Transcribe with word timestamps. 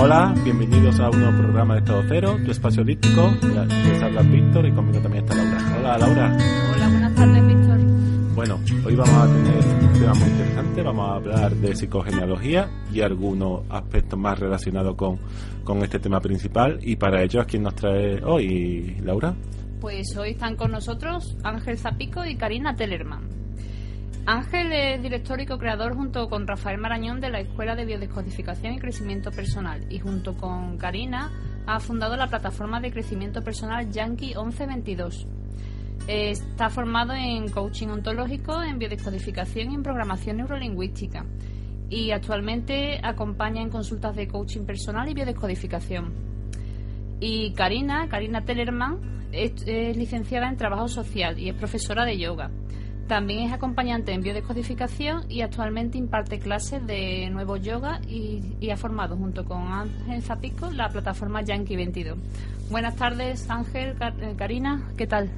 Hola, 0.00 0.32
bienvenidos 0.44 1.00
a 1.00 1.10
un 1.10 1.18
nuevo 1.18 1.38
programa 1.38 1.74
de 1.74 1.80
Estado 1.80 2.04
Cero, 2.06 2.36
tu 2.44 2.52
espacio 2.52 2.82
holístico. 2.82 3.34
Les 3.42 4.00
habla 4.00 4.22
Víctor 4.22 4.64
y 4.66 4.70
conmigo 4.70 5.00
también 5.00 5.24
está 5.24 5.34
Laura. 5.34 5.76
Hola, 5.76 5.98
Laura. 5.98 6.38
Hola, 6.72 6.88
buenas 6.88 7.14
tardes, 7.16 7.46
Víctor. 7.48 7.78
Bueno, 8.36 8.60
hoy 8.86 8.94
vamos 8.94 9.14
a 9.16 9.26
tener 9.26 9.56
un 9.56 9.92
tema 9.94 10.14
muy 10.14 10.28
interesante. 10.28 10.82
Vamos 10.82 11.10
a 11.10 11.14
hablar 11.16 11.52
de 11.56 11.74
psicogenealogía 11.74 12.70
y 12.92 13.00
algunos 13.00 13.62
aspectos 13.68 14.16
más 14.16 14.38
relacionados 14.38 14.94
con, 14.94 15.18
con 15.64 15.82
este 15.82 15.98
tema 15.98 16.20
principal. 16.20 16.78
Y 16.80 16.94
para 16.94 17.24
ello, 17.24 17.40
¿a 17.40 17.44
quién 17.44 17.64
nos 17.64 17.74
trae 17.74 18.22
hoy, 18.22 18.98
Laura? 19.02 19.34
Pues 19.80 20.16
hoy 20.16 20.30
están 20.30 20.54
con 20.54 20.70
nosotros 20.70 21.36
Ángel 21.42 21.76
Zapico 21.76 22.24
y 22.24 22.36
Karina 22.36 22.76
Tellerman. 22.76 23.37
Ángel 24.26 24.72
es 24.72 25.02
director 25.02 25.40
y 25.40 25.46
co-creador 25.46 25.94
junto 25.94 26.28
con 26.28 26.46
Rafael 26.46 26.78
Marañón 26.78 27.20
de 27.20 27.30
la 27.30 27.40
Escuela 27.40 27.74
de 27.74 27.84
Biodescodificación 27.84 28.74
y 28.74 28.78
Crecimiento 28.78 29.30
Personal 29.30 29.86
y 29.90 29.98
junto 29.98 30.36
con 30.36 30.76
Karina 30.76 31.30
ha 31.66 31.80
fundado 31.80 32.16
la 32.16 32.28
plataforma 32.28 32.80
de 32.80 32.90
crecimiento 32.90 33.42
personal 33.42 33.90
Yankee 33.90 34.34
1122. 34.34 35.26
Está 36.06 36.70
formado 36.70 37.12
en 37.12 37.50
coaching 37.50 37.88
ontológico, 37.88 38.62
en 38.62 38.78
biodescodificación 38.78 39.72
y 39.72 39.74
en 39.74 39.82
programación 39.82 40.38
neurolingüística 40.38 41.26
y 41.90 42.10
actualmente 42.10 43.00
acompaña 43.02 43.62
en 43.62 43.70
consultas 43.70 44.14
de 44.16 44.28
coaching 44.28 44.64
personal 44.64 45.08
y 45.08 45.14
biodescodificación. 45.14 46.12
Y 47.20 47.52
Karina, 47.52 48.08
Karina 48.08 48.44
Tellerman, 48.44 49.26
es 49.32 49.66
licenciada 49.96 50.48
en 50.48 50.56
trabajo 50.56 50.88
social 50.88 51.38
y 51.38 51.48
es 51.50 51.54
profesora 51.54 52.04
de 52.04 52.18
yoga. 52.18 52.50
También 53.08 53.44
es 53.44 53.54
acompañante 53.54 54.12
en 54.12 54.20
biodescodificación 54.20 55.24
y 55.30 55.40
actualmente 55.40 55.96
imparte 55.96 56.38
clases 56.38 56.86
de 56.86 57.30
nuevo 57.30 57.56
yoga 57.56 58.00
y, 58.06 58.70
ha 58.70 58.76
formado 58.76 59.16
junto 59.16 59.46
con 59.46 59.72
Ángel 59.72 60.22
Zapico 60.22 60.70
la 60.70 60.90
plataforma 60.90 61.40
Yankee 61.40 61.74
22. 61.74 62.18
Buenas 62.70 62.96
tardes 62.96 63.48
Ángel, 63.48 63.96
eh, 64.20 64.34
Karina, 64.36 64.90
¿qué 64.98 65.06
tal? 65.06 65.30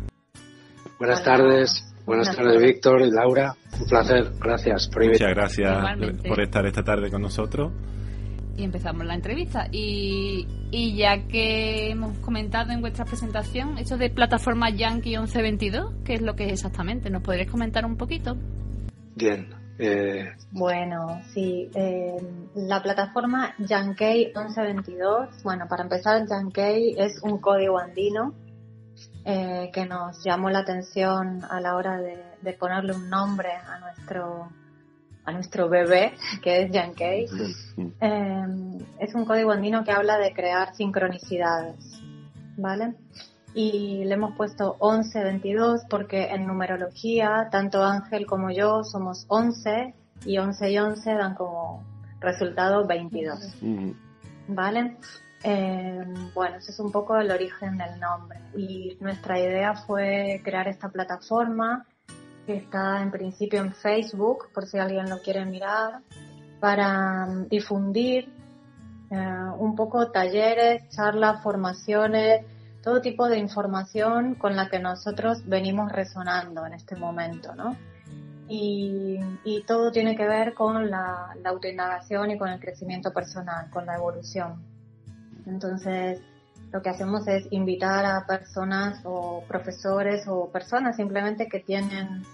Buenas 0.98 1.22
tardes, 1.22 1.94
buenas, 2.04 2.34
tardes 2.34 2.60
Víctor 2.60 3.02
y 3.02 3.10
Laura, 3.12 3.54
un 3.78 3.86
placer, 3.86 4.32
gracias 4.40 4.88
por 4.88 5.06
Muchas 5.06 5.30
gracias 5.30 5.96
por 6.26 6.40
estar 6.40 6.66
esta 6.66 6.82
tarde 6.82 7.08
con 7.08 7.22
nosotros 7.22 7.70
y 8.56 8.64
empezamos 8.64 9.06
la 9.06 9.14
entrevista. 9.14 9.68
Y, 9.70 10.46
y 10.70 10.96
ya 10.96 11.26
que 11.26 11.90
hemos 11.90 12.18
comentado 12.18 12.72
en 12.72 12.80
vuestra 12.80 13.04
presentación 13.04 13.78
esto 13.78 13.96
de 13.96 14.10
plataforma 14.10 14.70
Yankee 14.70 15.16
1122, 15.16 15.94
¿qué 16.04 16.14
es 16.14 16.22
lo 16.22 16.34
que 16.34 16.46
es 16.46 16.52
exactamente? 16.52 17.10
¿Nos 17.10 17.22
podréis 17.22 17.50
comentar 17.50 17.84
un 17.84 17.96
poquito? 17.96 18.36
Bien. 19.14 19.48
Eh... 19.78 20.32
Bueno, 20.52 21.22
sí. 21.32 21.70
Eh, 21.74 22.16
la 22.54 22.82
plataforma 22.82 23.54
Yankee 23.58 24.32
1122, 24.34 25.42
bueno, 25.42 25.66
para 25.68 25.84
empezar, 25.84 26.26
Yankee 26.28 26.94
es 26.98 27.22
un 27.22 27.38
código 27.38 27.78
andino 27.78 28.34
eh, 29.24 29.70
que 29.72 29.86
nos 29.86 30.22
llamó 30.24 30.50
la 30.50 30.60
atención 30.60 31.42
a 31.48 31.60
la 31.60 31.76
hora 31.76 31.98
de, 31.98 32.22
de 32.42 32.52
ponerle 32.52 32.94
un 32.94 33.08
nombre 33.08 33.50
a 33.52 33.78
nuestro 33.78 34.50
a 35.24 35.32
nuestro 35.32 35.68
bebé, 35.68 36.14
que 36.42 36.62
es 36.62 36.70
Yankee. 36.70 37.26
Eh, 38.00 38.46
es 38.98 39.14
un 39.14 39.24
código 39.24 39.52
andino 39.52 39.84
que 39.84 39.92
habla 39.92 40.18
de 40.18 40.32
crear 40.32 40.74
sincronicidades, 40.74 42.00
¿vale? 42.56 42.94
Y 43.54 44.04
le 44.04 44.14
hemos 44.14 44.36
puesto 44.36 44.76
1122 44.80 45.82
porque 45.88 46.28
en 46.28 46.46
numerología, 46.46 47.48
tanto 47.50 47.84
Ángel 47.84 48.26
como 48.26 48.50
yo 48.50 48.84
somos 48.84 49.24
11 49.28 49.94
y 50.24 50.38
11 50.38 50.70
y 50.70 50.78
11 50.78 51.14
dan 51.14 51.34
como 51.34 51.82
resultado 52.20 52.86
22, 52.86 53.56
¿vale? 54.48 54.96
Eh, 55.42 56.04
bueno, 56.34 56.56
ese 56.56 56.70
es 56.70 56.78
un 56.80 56.92
poco 56.92 57.16
el 57.16 57.30
origen 57.30 57.78
del 57.78 57.98
nombre. 57.98 58.40
Y 58.54 58.96
nuestra 59.00 59.38
idea 59.38 59.74
fue 59.74 60.40
crear 60.44 60.68
esta 60.68 60.90
plataforma 60.90 61.86
está 62.52 63.02
en 63.02 63.10
principio 63.10 63.60
en 63.60 63.74
Facebook, 63.74 64.48
por 64.52 64.66
si 64.66 64.78
alguien 64.78 65.08
lo 65.08 65.20
quiere 65.20 65.44
mirar, 65.44 66.00
para 66.60 67.26
mm, 67.26 67.48
difundir 67.48 68.28
eh, 69.10 69.16
un 69.58 69.74
poco 69.74 70.10
talleres, 70.10 70.88
charlas, 70.90 71.42
formaciones, 71.42 72.44
todo 72.82 73.00
tipo 73.00 73.28
de 73.28 73.38
información 73.38 74.34
con 74.34 74.56
la 74.56 74.68
que 74.68 74.78
nosotros 74.78 75.46
venimos 75.46 75.92
resonando 75.92 76.64
en 76.64 76.74
este 76.74 76.96
momento, 76.96 77.54
¿no? 77.54 77.76
Y, 78.48 79.20
todo 79.66 79.92
tiene 79.92 80.16
que 80.16 80.26
ver 80.26 80.54
con 80.54 80.90
la, 80.90 81.36
la 81.40 81.50
autoindagación 81.50 82.32
y 82.32 82.38
con 82.38 82.48
el 82.48 82.58
crecimiento 82.58 83.12
personal, 83.12 83.70
con 83.70 83.86
la 83.86 83.94
evolución. 83.94 84.64
Entonces, 85.46 86.20
lo 86.72 86.82
que 86.82 86.88
hacemos 86.88 87.26
es 87.28 87.46
invitar 87.50 88.04
a 88.04 88.26
personas 88.26 89.00
o 89.04 89.44
profesores 89.46 90.26
o 90.28 90.48
personas 90.50 90.96
simplemente 90.96 91.48
que 91.48 91.60
tienen 91.60 92.24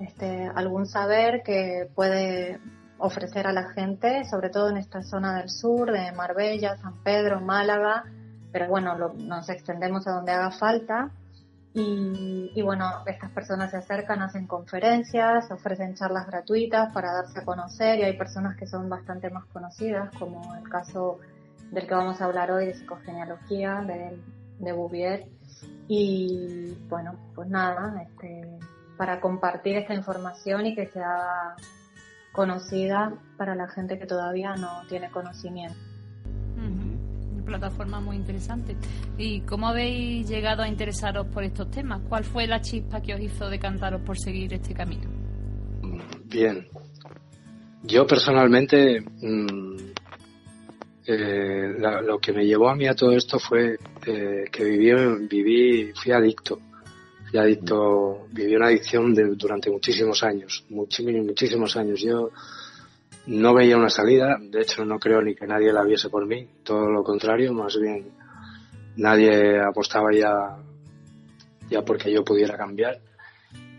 este, 0.00 0.50
algún 0.54 0.86
saber 0.86 1.42
que 1.44 1.88
puede 1.94 2.60
ofrecer 2.98 3.46
a 3.46 3.52
la 3.52 3.70
gente, 3.70 4.24
sobre 4.24 4.50
todo 4.50 4.70
en 4.70 4.76
esta 4.76 5.02
zona 5.02 5.36
del 5.38 5.50
sur, 5.50 5.92
de 5.92 6.12
Marbella, 6.12 6.76
San 6.76 7.02
Pedro, 7.02 7.40
Málaga, 7.40 8.04
pero 8.52 8.68
bueno, 8.68 8.96
nos 9.14 9.48
extendemos 9.48 10.06
a 10.06 10.12
donde 10.12 10.32
haga 10.32 10.50
falta. 10.50 11.10
Y, 11.76 12.52
y, 12.54 12.62
bueno, 12.62 12.84
estas 13.06 13.32
personas 13.32 13.72
se 13.72 13.78
acercan, 13.78 14.22
hacen 14.22 14.46
conferencias, 14.46 15.50
ofrecen 15.50 15.96
charlas 15.96 16.28
gratuitas 16.28 16.92
para 16.92 17.12
darse 17.12 17.40
a 17.40 17.44
conocer 17.44 17.98
y 17.98 18.02
hay 18.04 18.16
personas 18.16 18.56
que 18.56 18.64
son 18.68 18.88
bastante 18.88 19.28
más 19.28 19.44
conocidas, 19.46 20.14
como 20.16 20.54
el 20.54 20.68
caso 20.68 21.18
del 21.72 21.88
que 21.88 21.94
vamos 21.94 22.20
a 22.20 22.26
hablar 22.26 22.52
hoy 22.52 22.66
de 22.66 22.74
psicogenealogía, 22.74 23.82
de, 23.88 24.16
de 24.60 24.72
Bouvier. 24.72 25.26
Y 25.88 26.74
bueno, 26.88 27.16
pues 27.34 27.48
nada, 27.48 28.00
este, 28.02 28.58
para 28.96 29.20
compartir 29.20 29.76
esta 29.76 29.94
información 29.94 30.66
y 30.66 30.74
que 30.74 30.86
sea 30.86 31.56
conocida 32.32 33.12
para 33.36 33.54
la 33.54 33.68
gente 33.68 33.98
que 33.98 34.06
todavía 34.06 34.54
no 34.56 34.82
tiene 34.88 35.10
conocimiento. 35.10 35.78
Una 36.56 37.44
plataforma 37.44 38.00
muy 38.00 38.16
interesante. 38.16 38.76
¿Y 39.18 39.42
cómo 39.42 39.68
habéis 39.68 40.28
llegado 40.28 40.62
a 40.62 40.68
interesaros 40.68 41.26
por 41.26 41.44
estos 41.44 41.70
temas? 41.70 42.00
¿Cuál 42.08 42.24
fue 42.24 42.46
la 42.46 42.60
chispa 42.60 43.02
que 43.02 43.14
os 43.14 43.20
hizo 43.20 43.48
decantaros 43.50 44.00
por 44.00 44.18
seguir 44.18 44.52
este 44.54 44.74
camino? 44.74 45.08
Bien. 46.24 46.66
Yo 47.82 48.06
personalmente 48.06 49.00
mm, 49.00 49.76
eh, 51.06 51.74
lo 51.78 52.18
que 52.18 52.32
me 52.32 52.46
llevó 52.46 52.70
a 52.70 52.74
mí 52.74 52.88
a 52.88 52.94
todo 52.94 53.12
esto 53.12 53.38
fue 53.38 53.78
eh, 54.06 54.44
que 54.50 54.64
viví, 54.64 54.92
viví, 55.28 55.92
fui 55.92 56.12
adicto 56.12 56.58
fui 57.34 57.40
adicto, 57.40 58.28
viví 58.30 58.54
una 58.54 58.66
adicción 58.66 59.12
durante 59.36 59.68
muchísimos 59.68 60.22
años, 60.22 60.64
muchísimos, 60.68 61.26
muchísimos 61.26 61.76
años. 61.76 62.00
Yo 62.00 62.30
no 63.26 63.54
veía 63.54 63.76
una 63.76 63.90
salida, 63.90 64.38
de 64.40 64.60
hecho 64.60 64.84
no 64.84 65.00
creo 65.00 65.20
ni 65.20 65.34
que 65.34 65.44
nadie 65.44 65.72
la 65.72 65.82
viese 65.82 66.10
por 66.10 66.26
mí, 66.26 66.48
todo 66.62 66.88
lo 66.90 67.02
contrario, 67.02 67.52
más 67.52 67.76
bien 67.80 68.12
nadie 68.96 69.60
apostaba 69.60 70.12
ya, 70.12 70.56
ya 71.68 71.82
porque 71.82 72.12
yo 72.12 72.24
pudiera 72.24 72.56
cambiar. 72.56 73.00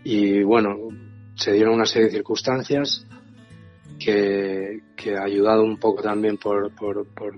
Y 0.04 0.42
bueno, 0.42 0.88
se 1.34 1.52
dieron 1.52 1.74
una 1.74 1.86
serie 1.86 2.08
de 2.08 2.14
circunstancias 2.14 3.06
que, 3.98 4.82
que 4.94 5.16
ha 5.16 5.24
ayudado 5.24 5.64
un 5.64 5.78
poco 5.78 6.02
también 6.02 6.36
por, 6.36 6.74
por, 6.74 7.06
por 7.06 7.34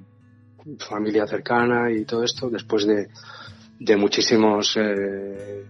familia 0.81 1.29
cercana 1.29 1.93
y 1.93 2.05
todo 2.05 2.25
esto, 2.25 2.51
después 2.51 2.87
de, 2.89 3.09
de 3.79 3.97
muchísimos 3.97 4.77
eh, 4.77 5.65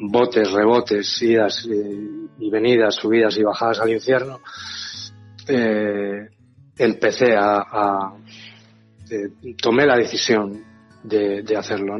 botes, 0.00 0.50
rebotes, 0.52 1.20
idas 1.22 1.66
y 1.66 2.50
venidas, 2.50 2.94
subidas 2.94 3.36
y 3.36 3.42
bajadas 3.42 3.80
al 3.80 3.90
infierno, 3.90 4.40
eh, 5.48 6.28
empecé 6.76 7.34
a, 7.36 8.12
eh, 9.10 9.54
tomé 9.60 9.86
la 9.86 9.96
decisión 9.96 10.62
de, 11.02 11.56
hacerlo. 11.56 11.98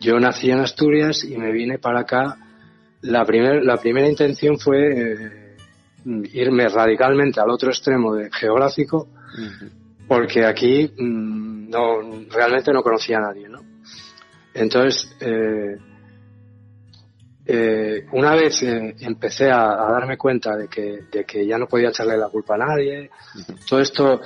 Yo 0.00 0.18
nací 0.18 0.50
en 0.50 0.60
Asturias 0.60 1.24
y 1.24 1.36
me 1.36 1.52
vine 1.52 1.78
para 1.78 2.00
acá. 2.00 2.36
La, 3.02 3.24
primer, 3.24 3.64
la 3.64 3.76
primera 3.76 4.08
intención 4.08 4.58
fue 4.58 4.92
eh, 4.92 5.56
irme 6.32 6.68
radicalmente 6.68 7.40
al 7.40 7.50
otro 7.50 7.70
extremo 7.70 8.14
de 8.14 8.30
geográfico, 8.30 9.08
porque 10.08 10.44
aquí 10.44 10.90
mm, 10.96 11.70
no, 11.70 12.00
realmente 12.30 12.72
no 12.72 12.82
conocía 12.82 13.18
a 13.18 13.22
nadie. 13.22 13.48
¿no? 13.48 13.60
Entonces, 14.54 15.16
eh, 15.20 15.76
una 18.12 18.34
vez 18.34 18.62
eh, 18.62 18.94
empecé 19.00 19.50
a, 19.50 19.74
darme 19.90 20.16
cuenta 20.16 20.56
de 20.56 20.68
que, 20.68 21.04
de 21.10 21.24
que 21.24 21.46
ya 21.46 21.58
no 21.58 21.66
podía 21.66 21.88
echarle 21.88 22.16
la 22.16 22.28
culpa 22.28 22.54
a 22.54 22.58
nadie, 22.58 23.10
todo 23.68 23.80
esto 23.80 24.20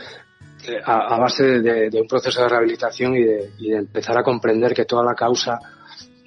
eh, 0.67 0.81
a, 0.85 1.19
base 1.19 1.61
de, 1.61 2.01
un 2.01 2.09
proceso 2.09 2.43
de 2.43 2.49
rehabilitación 2.49 3.15
y 3.15 3.23
de, 3.23 3.77
empezar 3.77 4.19
a 4.19 4.23
comprender 4.23 4.75
que 4.75 4.85
toda 4.85 5.05
la 5.05 5.15
causa 5.15 5.59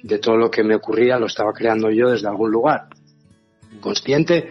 de 0.02 0.18
todo 0.18 0.36
lo 0.36 0.50
que 0.50 0.62
me 0.62 0.76
ocurría 0.76 1.18
lo 1.18 1.26
estaba 1.26 1.52
creando 1.52 1.90
yo 1.90 2.10
desde 2.10 2.28
algún 2.28 2.50
lugar, 2.50 2.86
consciente, 3.80 4.50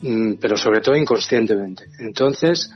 mm, 0.00 0.34
pero 0.40 0.56
sobre 0.56 0.80
todo 0.80 0.96
inconscientemente. 0.96 1.86
Entonces, 1.98 2.70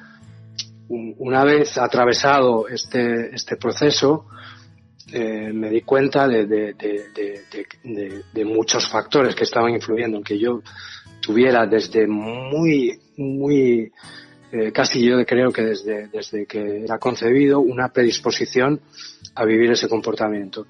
una 0.88 1.44
vez 1.44 1.76
atravesado 1.78 2.69
este, 2.69 3.34
este 3.34 3.56
proceso, 3.56 4.26
eh, 5.12 5.52
me 5.55 5.70
di 5.70 5.82
cuenta 5.82 6.28
de, 6.28 6.75
muchos 8.44 8.88
factores 8.88 9.34
que 9.34 9.44
estaban 9.44 9.72
influyendo 9.72 10.19
en 10.19 10.25
que 10.25 10.38
yo 10.38 10.60
tuviera 11.20 11.66
desde 11.66 12.06
muy, 12.06 12.99
muy, 13.16 13.90
eh, 14.52 14.72
casi 14.72 15.02
yo 15.05 15.25
creo 15.25 15.50
que 15.50 15.62
desde, 15.62 16.08
desde 16.08 16.46
que 16.46 16.84
era 16.84 16.99
concebido, 16.99 17.60
una 17.60 17.88
predisposición 17.88 18.81
a 19.34 19.44
vivir 19.44 19.70
ese 19.70 19.88
comportamiento. 19.88 20.66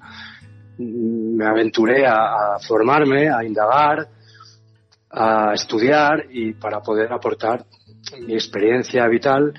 Me 0.77 1.45
aventuré 1.45 2.07
a, 2.07 2.55
a 2.55 2.59
formarme, 2.59 3.29
a 3.29 3.43
indagar, 3.43 4.07
a 5.09 5.53
estudiar 5.53 6.27
y 6.31 6.53
para 6.53 6.81
poder 6.81 7.11
aportar 7.11 7.65
mi 8.21 8.33
experiencia 8.33 9.05
vital 9.07 9.53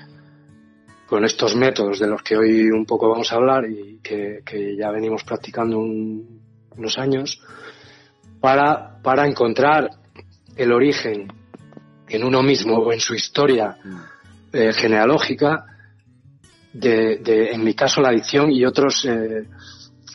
con 1.11 1.25
estos 1.25 1.57
métodos 1.57 1.99
de 1.99 2.07
los 2.07 2.23
que 2.23 2.37
hoy 2.37 2.69
un 2.71 2.85
poco 2.85 3.09
vamos 3.09 3.29
a 3.33 3.35
hablar 3.35 3.65
y 3.69 3.99
que, 4.01 4.41
ya 4.79 4.89
venimos 4.91 5.25
practicando 5.25 5.77
unos 5.77 6.97
años, 6.97 7.41
para, 8.39 9.01
para 9.01 9.27
encontrar 9.27 9.89
el 10.55 10.71
origen 10.71 11.27
en 12.07 12.23
uno 12.23 12.41
mismo 12.41 12.77
o 12.77 12.93
en 12.93 13.01
su 13.01 13.13
historia 13.13 13.75
eh, 14.53 14.71
genealógica 14.71 15.65
de, 16.71 17.19
en 17.51 17.61
mi 17.61 17.73
caso, 17.73 17.99
la 17.99 18.07
adicción 18.07 18.49
y 18.49 18.63
otros 18.63 19.03
eh, 19.03 19.49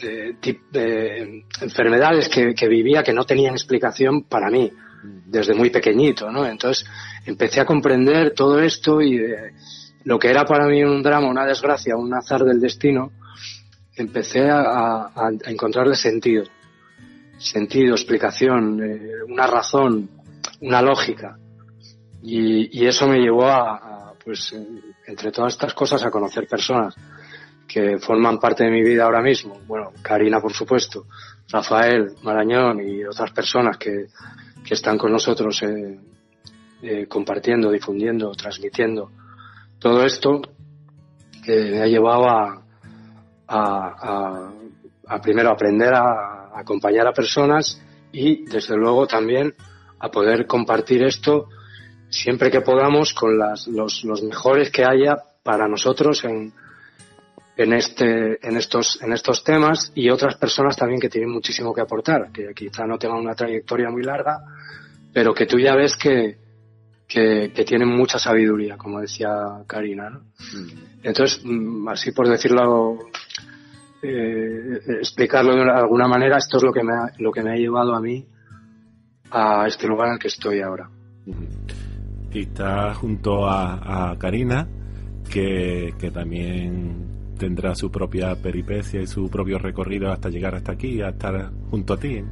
eh, 0.03 1.43
enfermedades 1.61 2.31
que, 2.31 2.55
que, 2.55 2.69
vivía 2.69 3.03
que 3.03 3.13
no 3.13 3.25
tenían 3.25 3.53
explicación 3.53 4.23
para 4.23 4.49
mí 4.49 4.73
desde 5.27 5.53
muy 5.53 5.69
pequeñito, 5.69 6.33
¿no? 6.33 6.47
Entonces 6.47 6.87
empecé 7.27 7.61
a 7.61 7.67
comprender 7.67 8.33
todo 8.33 8.59
esto 8.63 9.03
y 9.03 9.21
lo 10.07 10.21
que 10.21 10.29
era 10.31 10.45
para 10.45 10.67
mí 10.69 10.85
un 10.85 11.03
drama, 11.03 11.29
una 11.29 11.45
desgracia, 11.45 11.97
un 11.97 12.15
azar 12.15 12.45
del 12.45 12.61
destino, 12.61 13.11
empecé 13.97 14.49
a, 14.49 15.11
encontrarle 15.47 15.97
sentido, 15.97 16.45
sentido, 17.39 17.97
explicación, 17.97 18.81
eh, 18.85 19.25
una 19.29 19.49
razón, 19.49 20.09
una 20.61 20.81
lógica. 20.81 21.37
Y, 22.23 22.87
eso 22.87 23.09
me 23.09 23.19
llevó 23.19 23.49
a, 23.49 24.15
pues, 24.25 24.55
entre 25.09 25.33
todas 25.33 25.55
estas 25.55 25.75
cosas, 25.75 26.05
a 26.05 26.11
conocer 26.11 26.47
personas 26.47 26.95
que 27.67 27.99
forman 27.99 28.39
parte 28.39 28.63
de 28.63 28.71
mi 28.71 28.85
vida 28.85 29.05
ahora 29.05 29.21
mismo. 29.21 29.59
Bueno, 29.67 29.93
Karina, 30.03 30.41
por 30.41 30.53
supuesto, 30.53 31.07
Rafael, 31.51 32.15
Marañón 32.23 32.81
y 32.81 33.05
otras 33.05 33.33
personas 33.33 33.77
que, 33.77 34.07
que 34.65 34.75
están 34.75 34.99
con 34.99 35.11
nosotros 35.11 35.61
eh, 35.65 35.99
eh, 36.83 37.07
compartiendo, 37.09 37.73
difundiendo, 37.73 38.31
transmitiendo 38.31 39.11
todo 39.79 40.05
esto 40.05 40.43
que 41.45 41.71
me 41.71 41.83
ha 41.83 41.87
llevado 41.87 42.29
a, 42.29 42.63
a, 43.49 45.23
primero 45.23 45.51
aprender 45.51 45.95
a, 45.95 46.59
acompañar 46.59 47.07
a 47.07 47.13
personas 47.13 47.81
y 48.13 48.45
desde 48.47 48.77
luego 48.77 49.07
también 49.07 49.55
a 49.99 50.11
poder 50.11 50.47
compartir 50.47 51.03
esto 51.03 51.49
siempre 52.09 52.51
que 52.51 52.63
podamos 52.63 53.13
con 53.13 53.39
las, 53.39 53.67
los, 53.67 54.05
los 54.05 54.23
mejores 54.23 54.71
que 54.71 54.85
haya 54.85 55.17
para 55.43 55.69
nosotros 55.69 56.25
en, 56.25 56.53
en, 57.57 57.73
este, 57.73 58.47
en, 58.47 58.57
estos, 58.57 59.01
en 59.03 59.13
estos 59.13 59.45
temas 59.45 59.93
y 59.95 60.11
otras 60.11 60.37
personas 60.37 60.77
también 60.77 61.01
que 61.01 61.09
tienen 61.09 61.31
muchísimo 61.31 61.75
que 61.75 61.81
aportar, 61.81 62.31
que 62.33 62.53
quizá 62.55 62.87
no 62.87 62.99
tengan 62.99 63.19
una 63.19 63.35
trayectoria 63.35 63.91
muy 63.91 64.03
larga, 64.03 64.41
pero 65.13 65.35
que 65.35 65.47
tú 65.47 65.59
ya 65.59 65.75
ves 65.75 65.97
que, 65.97 66.46
que, 67.07 67.51
tienen 67.67 67.89
mucha 67.89 68.19
sabiduría, 68.19 68.77
como 68.77 69.01
decía 69.01 69.31
Karina. 69.67 70.11
¿no? 70.11 70.21
Mm. 70.21 70.69
Entonces, 71.03 71.41
mm, 71.45 71.89
así 71.89 72.13
por 72.13 72.29
decirlo, 72.29 72.99
eh, 74.03 74.81
explicarlo 75.01 75.55
de 75.55 75.71
alguna 75.71 76.09
manera, 76.09 76.39
esto 76.39 76.59
es 76.59 76.63
lo 76.63 76.73
que, 76.73 76.83
me 76.83 76.93
ha, 76.93 77.13
lo 77.19 77.33
que 77.33 77.43
me 77.43 77.53
ha 77.53 77.57
llevado 77.57 77.95
a 77.95 78.01
mí 78.01 78.27
a 79.31 79.67
este 79.67 79.87
lugar 79.87 80.09
en 80.09 80.15
el 80.15 80.19
que 80.19 80.29
estoy 80.29 80.61
ahora. 80.61 80.89
Y 82.33 82.41
está 82.41 82.95
junto 82.95 83.47
a, 83.47 84.11
a 84.11 84.19
Karina, 84.19 84.69
que, 85.31 85.95
que 85.99 86.11
también 86.11 87.35
tendrá 87.39 87.75
su 87.75 87.91
propia 87.91 88.35
peripecia 88.37 89.01
y 89.01 89.07
su 89.07 89.29
propio 89.29 89.59
recorrido 89.59 90.11
hasta 90.11 90.29
llegar 90.29 90.55
hasta 90.55 90.73
aquí, 90.73 91.01
a 91.03 91.11
estar 91.11 91.51
junto 91.71 91.95
a 91.95 91.97
ti. 91.99 92.23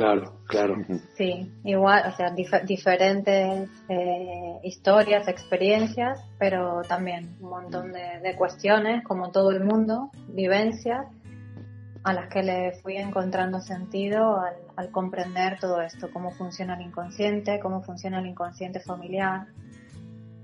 Claro, 0.00 0.32
claro. 0.46 0.76
Sí, 1.14 1.52
igual, 1.62 2.10
o 2.10 2.16
sea, 2.16 2.30
diferentes 2.30 3.68
eh, 3.90 4.58
historias, 4.62 5.28
experiencias, 5.28 6.18
pero 6.38 6.80
también 6.88 7.36
un 7.38 7.50
montón 7.50 7.92
de, 7.92 8.34
cuestiones, 8.34 9.04
como 9.04 9.30
todo 9.30 9.50
el 9.50 9.62
mundo, 9.62 10.10
vivencias, 10.28 11.06
a 12.02 12.14
las 12.14 12.30
que 12.30 12.42
le 12.42 12.72
fui 12.80 12.96
encontrando 12.96 13.60
sentido 13.60 14.40
al, 14.74 14.90
comprender 14.90 15.60
todo 15.60 15.82
esto, 15.82 16.08
cómo 16.10 16.30
funciona 16.30 16.76
el 16.76 16.80
inconsciente, 16.80 17.60
cómo 17.60 17.82
funciona 17.82 18.20
el 18.20 18.26
inconsciente 18.26 18.80
familiar 18.80 19.48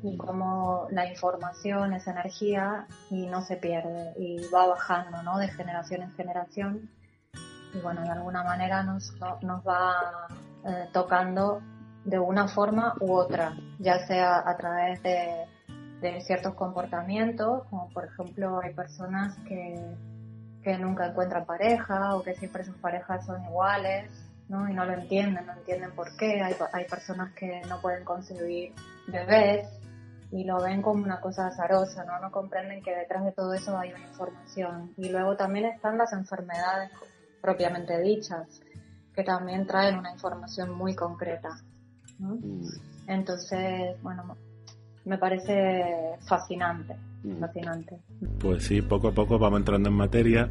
y 0.02 0.18
cómo 0.18 0.86
la 0.90 1.10
información 1.10 1.94
es 1.94 2.06
energía 2.06 2.86
y 3.08 3.24
no 3.26 3.40
se 3.40 3.56
pierde 3.56 4.12
y 4.18 4.36
va 4.54 4.66
bajando, 4.66 5.22
¿no? 5.22 5.38
De 5.38 5.48
generación 5.48 6.02
en 6.02 6.12
generación 6.12 6.90
y 7.76 7.80
bueno, 7.80 8.02
de 8.02 8.10
alguna 8.10 8.42
manera 8.42 8.82
nos, 8.82 9.12
nos 9.42 9.66
va 9.66 10.26
eh, 10.64 10.88
tocando 10.92 11.60
de 12.04 12.18
una 12.18 12.48
forma 12.48 12.94
u 13.00 13.12
otra, 13.12 13.54
ya 13.78 13.98
sea 14.06 14.42
a 14.48 14.56
través 14.56 15.02
de, 15.02 15.46
de, 16.00 16.20
ciertos 16.20 16.54
comportamientos, 16.54 17.64
como 17.68 17.88
por 17.90 18.04
ejemplo 18.04 18.60
hay 18.62 18.72
personas 18.74 19.36
que, 19.48 19.74
que 20.62 20.78
nunca 20.78 21.06
encuentran 21.06 21.44
pareja 21.44 22.14
o 22.14 22.22
que 22.22 22.34
siempre 22.34 22.64
sus 22.64 22.76
parejas 22.76 23.26
son 23.26 23.44
iguales, 23.44 24.10
¿no? 24.48 24.68
Y 24.68 24.74
no 24.74 24.84
lo 24.84 24.92
entienden, 24.92 25.46
no 25.46 25.52
entienden 25.52 25.90
por 25.92 26.16
qué. 26.16 26.40
Hay, 26.40 26.54
hay 26.72 26.84
personas 26.84 27.32
que 27.34 27.60
no 27.68 27.80
pueden 27.80 28.04
concebir 28.04 28.72
bebés 29.08 29.68
y 30.30 30.44
lo 30.44 30.62
ven 30.62 30.82
como 30.82 31.02
una 31.02 31.20
cosa 31.20 31.48
azarosa, 31.48 32.04
¿no? 32.04 32.20
No 32.20 32.30
comprenden 32.30 32.82
que 32.82 32.94
detrás 32.94 33.24
de 33.24 33.32
todo 33.32 33.52
eso 33.54 33.76
hay 33.76 33.92
una 33.92 34.06
información. 34.06 34.92
Y 34.96 35.08
luego 35.08 35.36
también 35.36 35.66
están 35.66 35.98
las 35.98 36.12
enfermedades 36.12 36.92
propiamente 37.46 38.02
dichas, 38.02 38.60
que 39.14 39.22
también 39.22 39.68
traen 39.68 39.98
una 39.98 40.10
información 40.10 40.72
muy 40.72 40.96
concreta. 40.96 41.50
Mm. 42.18 42.66
Entonces, 43.06 43.96
bueno, 44.02 44.36
me 45.04 45.16
parece 45.16 46.16
fascinante, 46.26 46.96
mm. 47.22 47.38
fascinante. 47.38 47.98
Pues 48.40 48.64
sí, 48.64 48.82
poco 48.82 49.08
a 49.08 49.12
poco 49.12 49.38
vamos 49.38 49.60
entrando 49.60 49.90
en 49.90 49.94
materia 49.94 50.50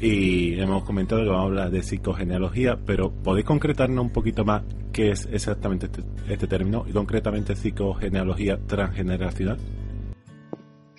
y 0.00 0.58
hemos 0.60 0.82
comentado 0.82 1.22
que 1.22 1.28
vamos 1.28 1.44
a 1.44 1.46
hablar 1.46 1.70
de 1.70 1.82
psicogenealogía, 1.84 2.80
pero 2.84 3.12
¿podéis 3.12 3.46
concretarnos 3.46 4.04
un 4.04 4.10
poquito 4.10 4.44
más 4.44 4.64
qué 4.92 5.12
es 5.12 5.28
exactamente 5.30 5.86
este, 5.86 6.02
este 6.28 6.48
término 6.48 6.84
y 6.88 6.92
concretamente 6.92 7.54
psicogenealogía 7.54 8.58
transgeneracional? 8.66 9.58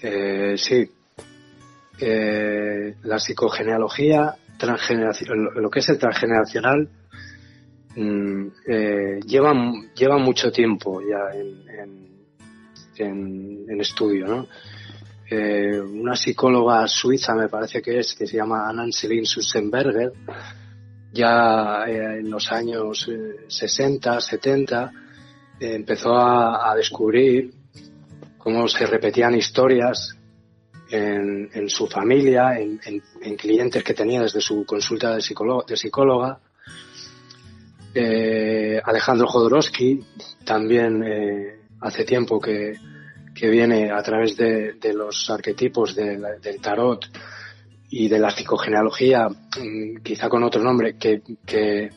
Eh, 0.01 0.55
sí. 0.57 0.89
Eh, 1.99 2.95
la 3.03 3.19
psicogenealogía 3.19 4.37
lo 5.55 5.69
que 5.69 5.79
es 5.79 5.89
el 5.89 5.97
transgeneracional 5.97 6.89
mm, 7.95 8.47
eh, 8.67 9.19
lleva, 9.25 9.53
lleva 9.95 10.17
mucho 10.17 10.51
tiempo 10.51 11.01
ya 11.01 11.37
en, 11.37 11.65
en, 12.97 13.81
estudio, 13.81 14.25
¿no? 14.25 14.47
Eh, 15.29 15.79
una 15.79 16.15
psicóloga 16.15 16.87
suiza, 16.87 17.35
me 17.35 17.49
parece 17.49 17.81
que 17.81 17.99
es, 17.99 18.15
que 18.15 18.25
se 18.25 18.37
llama 18.37 18.69
Anne-Céline 18.69 19.25
Sussenberger, 19.25 20.13
ya 21.11 21.83
eh, 21.87 22.19
en 22.19 22.29
los 22.29 22.51
años 22.51 23.09
60, 23.47 24.21
70, 24.21 24.91
empezó 25.59 26.15
a, 26.15 26.73
descubrir 26.75 27.53
cómo 28.37 28.67
se 28.67 28.85
repetían 28.85 29.35
historias 29.35 30.15
en, 30.89 31.69
su 31.69 31.87
familia, 31.87 32.59
en, 32.59 32.79
clientes 33.37 33.83
que 33.83 33.93
tenía 33.93 34.21
desde 34.21 34.41
su 34.41 34.65
consulta 34.65 35.15
de, 35.15 35.23
de 35.67 35.77
psicóloga. 35.77 36.39
Eh, 37.93 38.81
Alejandro 38.83 39.27
Jodorowsky 39.27 40.03
también 40.43 41.01
eh, 41.03 41.59
hace 41.79 42.03
tiempo 42.03 42.39
que, 42.39 42.73
viene 43.41 43.91
a 43.91 44.01
través 44.01 44.35
de, 44.37 44.75
los 44.93 45.29
arquetipos 45.29 45.95
del 45.95 46.61
tarot 46.61 47.05
y 47.89 48.07
de 48.07 48.19
la 48.19 48.31
psicogenealogía, 48.31 49.27
mm, 49.27 50.01
quizá 50.03 50.29
con 50.29 50.43
otro 50.43 50.61
nombre, 50.61 50.97
que, 50.97 51.89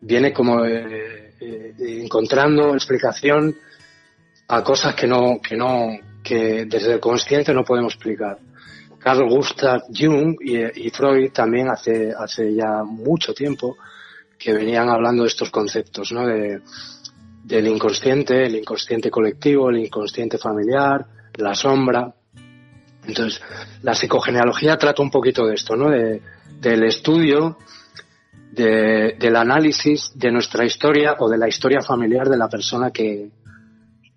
viene 0.00 0.32
como 0.32 0.64
eh, 0.64 1.32
encontrando 1.78 2.74
explicación 2.74 3.56
a 4.48 4.62
cosas 4.62 4.94
que 4.94 5.06
no, 5.06 5.40
que 5.40 5.56
no, 5.56 5.98
que 6.26 6.64
desde 6.66 6.94
el 6.94 7.00
consciente 7.00 7.54
no 7.54 7.62
podemos 7.62 7.94
explicar. 7.94 8.38
Carl 8.98 9.28
Gustav 9.28 9.82
Jung 9.96 10.36
y, 10.40 10.90
Freud 10.90 11.30
también 11.30 11.68
hace, 11.68 12.12
hace 12.12 12.52
ya 12.52 12.82
mucho 12.82 13.32
tiempo 13.32 13.76
que 14.36 14.52
venían 14.52 14.88
hablando 14.88 15.22
de 15.22 15.28
estos 15.28 15.50
conceptos, 15.50 16.10
¿no? 16.10 16.26
De, 16.26 16.60
del 17.44 17.68
inconsciente, 17.68 18.44
el 18.44 18.56
inconsciente 18.56 19.08
colectivo, 19.08 19.70
el 19.70 19.78
inconsciente 19.78 20.36
familiar, 20.36 21.06
la 21.34 21.54
sombra. 21.54 22.12
Entonces, 23.06 23.40
la 23.82 23.94
psicogenealogía 23.94 24.76
trata 24.76 25.02
un 25.02 25.10
poquito 25.10 25.46
de 25.46 25.54
esto, 25.54 25.76
¿no? 25.76 25.90
De, 25.90 26.20
del 26.60 26.82
estudio, 26.82 27.56
de, 28.50 29.16
del 29.16 29.36
análisis 29.36 30.10
de 30.16 30.32
nuestra 30.32 30.64
historia 30.64 31.14
o 31.20 31.28
de 31.28 31.38
la 31.38 31.46
historia 31.46 31.80
familiar 31.82 32.28
de 32.28 32.36
la 32.36 32.48
persona 32.48 32.90
que, 32.90 33.30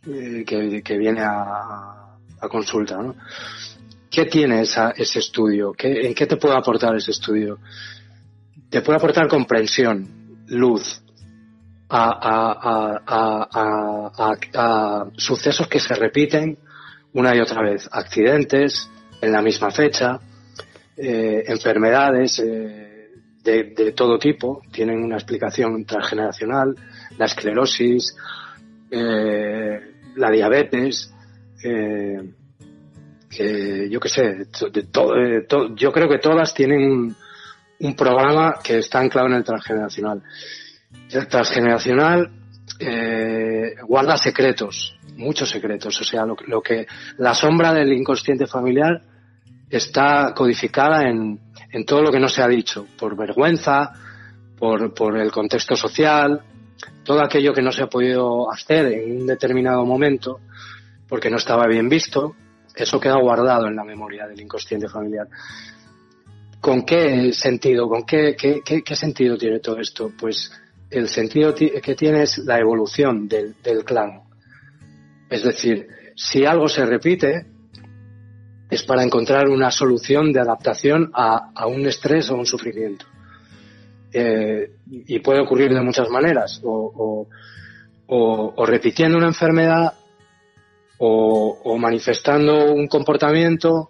eh, 0.07 0.45
que, 0.45 0.97
viene 0.97 1.21
a, 1.21 1.98
a 2.41 2.47
consulta, 2.47 2.97
¿no? 2.97 3.15
¿Qué 4.09 4.25
tiene 4.25 4.61
esa, 4.61 4.91
ese 4.91 5.19
estudio? 5.19 5.73
¿Qué, 5.73 6.07
¿En 6.07 6.13
qué 6.15 6.25
te 6.25 6.37
puede 6.37 6.55
aportar 6.55 6.95
ese 6.95 7.11
estudio? 7.11 7.59
Te 8.69 8.81
puede 8.81 8.97
aportar 8.97 9.27
comprensión, 9.27 10.07
luz, 10.47 11.01
a, 11.89 13.01
a, 13.07 13.49
a, 14.53 15.05
sucesos 15.17 15.67
que 15.67 15.79
se 15.79 15.95
repiten 15.95 16.57
una 17.13 17.35
y 17.35 17.39
otra 17.39 17.61
vez, 17.63 17.89
accidentes 17.91 18.89
en 19.21 19.31
la 19.31 19.41
misma 19.41 19.71
fecha, 19.71 20.19
eh, 20.95 21.43
enfermedades 21.47 22.39
eh, 22.39 23.09
de, 23.43 23.93
todo 23.95 24.19
tipo, 24.19 24.61
tienen 24.71 25.03
una 25.03 25.15
explicación 25.15 25.85
transgeneracional, 25.85 26.75
la 27.17 27.25
esclerosis, 27.25 28.15
eh, 28.91 29.79
la 30.15 30.29
diabetes, 30.29 31.11
eh, 31.63 32.33
que 33.29 33.89
yo 33.89 33.99
qué 33.99 34.09
sé, 34.09 34.47
de 34.71 34.83
todo, 34.83 35.75
yo 35.75 35.91
creo 35.91 36.09
que 36.09 36.19
todas 36.19 36.53
tienen 36.53 36.81
un, 36.81 37.15
un 37.79 37.95
programa 37.95 38.55
que 38.63 38.79
está 38.79 38.99
anclado 38.99 39.27
en 39.27 39.35
el 39.35 39.43
transgeneracional. 39.43 40.23
El 41.11 41.27
transgeneracional 41.27 42.31
eh, 42.79 43.75
guarda 43.87 44.17
secretos, 44.17 44.97
muchos 45.15 45.49
secretos. 45.49 45.99
O 46.01 46.03
sea, 46.03 46.25
lo, 46.25 46.35
lo, 46.47 46.61
que 46.61 46.87
la 47.17 47.33
sombra 47.33 47.73
del 47.73 47.93
inconsciente 47.93 48.47
familiar 48.47 49.01
está 49.69 50.33
codificada 50.35 51.07
en, 51.07 51.39
en 51.71 51.85
todo 51.85 52.01
lo 52.01 52.11
que 52.11 52.19
no 52.19 52.27
se 52.27 52.41
ha 52.41 52.47
dicho, 52.47 52.87
por 52.97 53.15
vergüenza, 53.15 53.91
por, 54.57 54.93
por 54.93 55.17
el 55.17 55.31
contexto 55.31 55.75
social, 55.75 56.41
todo 57.03 57.23
aquello 57.23 57.53
que 57.53 57.61
no 57.61 57.71
se 57.71 57.83
ha 57.83 57.87
podido 57.87 58.51
hacer 58.51 58.87
en 58.87 59.21
un 59.21 59.27
determinado 59.27 59.85
momento 59.85 60.39
porque 61.09 61.29
no 61.29 61.37
estaba 61.37 61.67
bien 61.67 61.89
visto, 61.89 62.35
eso 62.75 62.99
queda 62.99 63.17
guardado 63.17 63.67
en 63.67 63.75
la 63.75 63.83
memoria 63.83 64.27
del 64.27 64.39
inconsciente 64.39 64.87
familiar. 64.87 65.27
¿Con 66.61 66.85
qué 66.85 67.33
sentido? 67.33 67.89
¿Con 67.89 68.05
qué, 68.05 68.35
qué, 68.37 68.61
qué, 68.63 68.95
sentido 68.95 69.37
tiene 69.37 69.59
todo 69.59 69.79
esto? 69.79 70.11
Pues 70.17 70.51
el 70.89 71.09
sentido 71.09 71.55
que 71.55 71.95
tiene 71.95 72.23
es 72.23 72.37
la 72.39 72.59
evolución 72.59 73.27
del, 73.27 73.55
del 73.63 73.83
clan. 73.83 74.21
Es 75.29 75.43
decir, 75.43 75.87
si 76.15 76.45
algo 76.45 76.67
se 76.67 76.85
repite, 76.85 77.47
es 78.69 78.83
para 78.83 79.03
encontrar 79.03 79.47
una 79.47 79.71
solución 79.71 80.31
de 80.31 80.41
adaptación 80.41 81.11
a, 81.13 81.51
a 81.55 81.65
un 81.65 81.85
estrés 81.87 82.29
o 82.29 82.35
un 82.35 82.45
sufrimiento. 82.45 83.05
Eh, 84.11 84.71
y 84.87 85.19
puede 85.19 85.41
ocurrir 85.41 85.73
de 85.73 85.81
muchas 85.81 86.09
maneras, 86.09 86.61
o, 86.63 87.27
o 88.07 88.65
repitiendo 88.65 89.17
una 89.17 89.27
enfermedad, 89.27 89.93
o, 90.99 91.77
manifestando 91.77 92.73
un 92.73 92.87
comportamiento, 92.87 93.89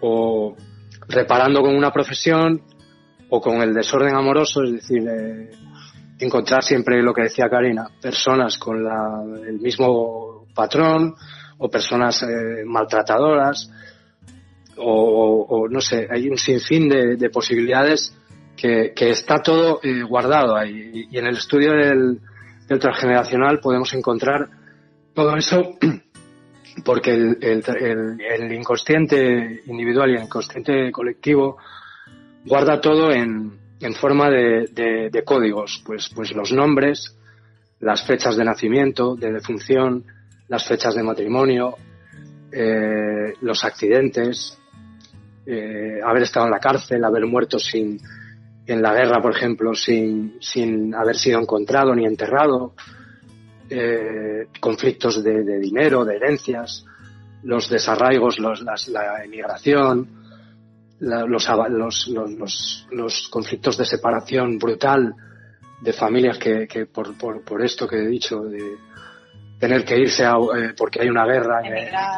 o 0.00 0.54
reparando 1.08 1.60
con 1.60 1.74
una 1.74 1.92
profesión, 1.92 2.62
o 3.30 3.40
con 3.40 3.62
el 3.62 3.72
desorden 3.74 4.14
amoroso, 4.14 4.62
es 4.62 4.72
decir, 4.72 5.06
eh, 5.08 5.50
encontrar 6.18 6.62
siempre 6.62 7.02
lo 7.02 7.14
que 7.14 7.22
decía 7.22 7.48
Karina, 7.48 7.88
personas 8.00 8.58
con 8.58 8.82
la, 8.82 9.22
el 9.46 9.60
mismo 9.60 10.46
patrón 10.54 11.14
o 11.58 11.68
personas 11.68 12.22
eh, 12.22 12.64
maltratadoras 12.64 13.70
o, 14.80 15.66
no 15.68 15.80
sé, 15.80 16.06
hay 16.08 16.28
un 16.28 16.38
sinfín 16.38 16.88
de, 16.88 17.16
de 17.16 17.30
posibilidades 17.30 18.16
que, 18.58 19.10
está 19.10 19.40
todo 19.42 19.80
eh, 19.82 20.02
guardado 20.02 20.56
ahí. 20.56 21.08
Y, 21.10 21.18
en 21.18 21.26
el 21.26 21.36
estudio 21.36 21.72
del, 21.72 22.20
transgeneracional 22.66 23.60
podemos 23.60 23.94
encontrar 23.94 24.48
todo 25.14 25.36
eso 25.36 25.78
porque 26.84 27.12
el, 27.12 27.38
el, 27.40 28.20
el, 28.20 28.52
inconsciente 28.52 29.62
individual 29.66 30.10
y 30.10 30.14
el 30.14 30.24
inconsciente 30.24 30.90
colectivo 30.92 31.58
guarda 32.44 32.80
todo 32.80 33.10
en, 33.10 33.58
forma 33.94 34.30
de, 34.30 34.68
de, 34.72 35.10
de, 35.10 35.24
códigos, 35.24 35.82
pues, 35.84 36.10
pues 36.14 36.32
los 36.32 36.52
nombres, 36.52 37.16
las 37.80 38.04
fechas 38.06 38.36
de 38.36 38.44
nacimiento, 38.44 39.14
de 39.14 39.32
defunción, 39.32 40.04
las 40.48 40.66
fechas 40.66 40.94
de 40.94 41.02
matrimonio, 41.02 41.76
eh, 42.50 43.34
los 43.40 43.64
accidentes, 43.64 44.58
eh, 45.46 46.00
haber 46.04 46.22
estado 46.22 46.46
en 46.46 46.52
la 46.52 46.60
cárcel, 46.60 47.04
haber 47.04 47.26
muerto 47.26 47.58
sin, 47.58 48.00
en 48.66 48.82
la 48.82 48.94
guerra, 48.94 49.20
por 49.20 49.36
ejemplo, 49.36 49.74
sin, 49.74 50.36
sin 50.40 50.94
haber 50.94 51.16
sido 51.16 51.40
encontrado 51.40 51.94
ni 51.94 52.04
enterrado, 52.04 52.74
eh, 53.70 54.48
conflictos 54.60 55.22
de, 55.22 55.44
de, 55.44 55.58
dinero, 55.58 56.04
de 56.04 56.16
herencias, 56.16 56.84
los 57.42 57.68
desarraigos, 57.68 58.38
los, 58.38 58.62
las, 58.62 58.88
la 58.88 59.24
emigración, 59.24 60.08
la, 61.00 61.24
los, 61.24 61.48
los, 61.70 62.08
los, 62.08 62.86
los, 62.90 63.28
conflictos 63.28 63.76
de 63.76 63.84
separación 63.84 64.58
brutal 64.58 65.14
de 65.80 65.92
familias 65.92 66.38
que, 66.38 66.66
que 66.66 66.86
por, 66.86 67.16
por, 67.16 67.44
por, 67.44 67.62
esto 67.62 67.86
que 67.86 67.96
he 67.96 68.06
dicho, 68.06 68.40
de 68.40 68.76
tener 69.58 69.84
que 69.84 69.98
irse 69.98 70.24
a, 70.24 70.32
eh, 70.32 70.74
porque 70.76 71.02
hay 71.02 71.08
una 71.08 71.24
guerra 71.24 71.62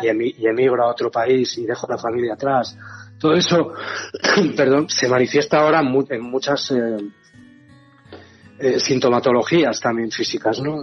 y, 0.03 0.05
y, 0.43 0.47
emigro 0.47 0.85
a 0.85 0.91
otro 0.91 1.11
país 1.11 1.57
y 1.59 1.67
dejo 1.67 1.87
la 1.89 1.99
familia 1.99 2.35
atrás. 2.35 2.77
Todo 3.19 3.35
eso, 3.35 3.75
perdón, 4.57 4.89
se 4.89 5.09
manifiesta 5.09 5.61
ahora 5.61 5.81
en 5.81 6.23
muchas 6.23 6.71
eh, 6.71 6.97
eh, 8.59 8.81
sintomatologías 8.81 9.81
también 9.81 10.11
físicas, 10.11 10.61
¿no? 10.61 10.83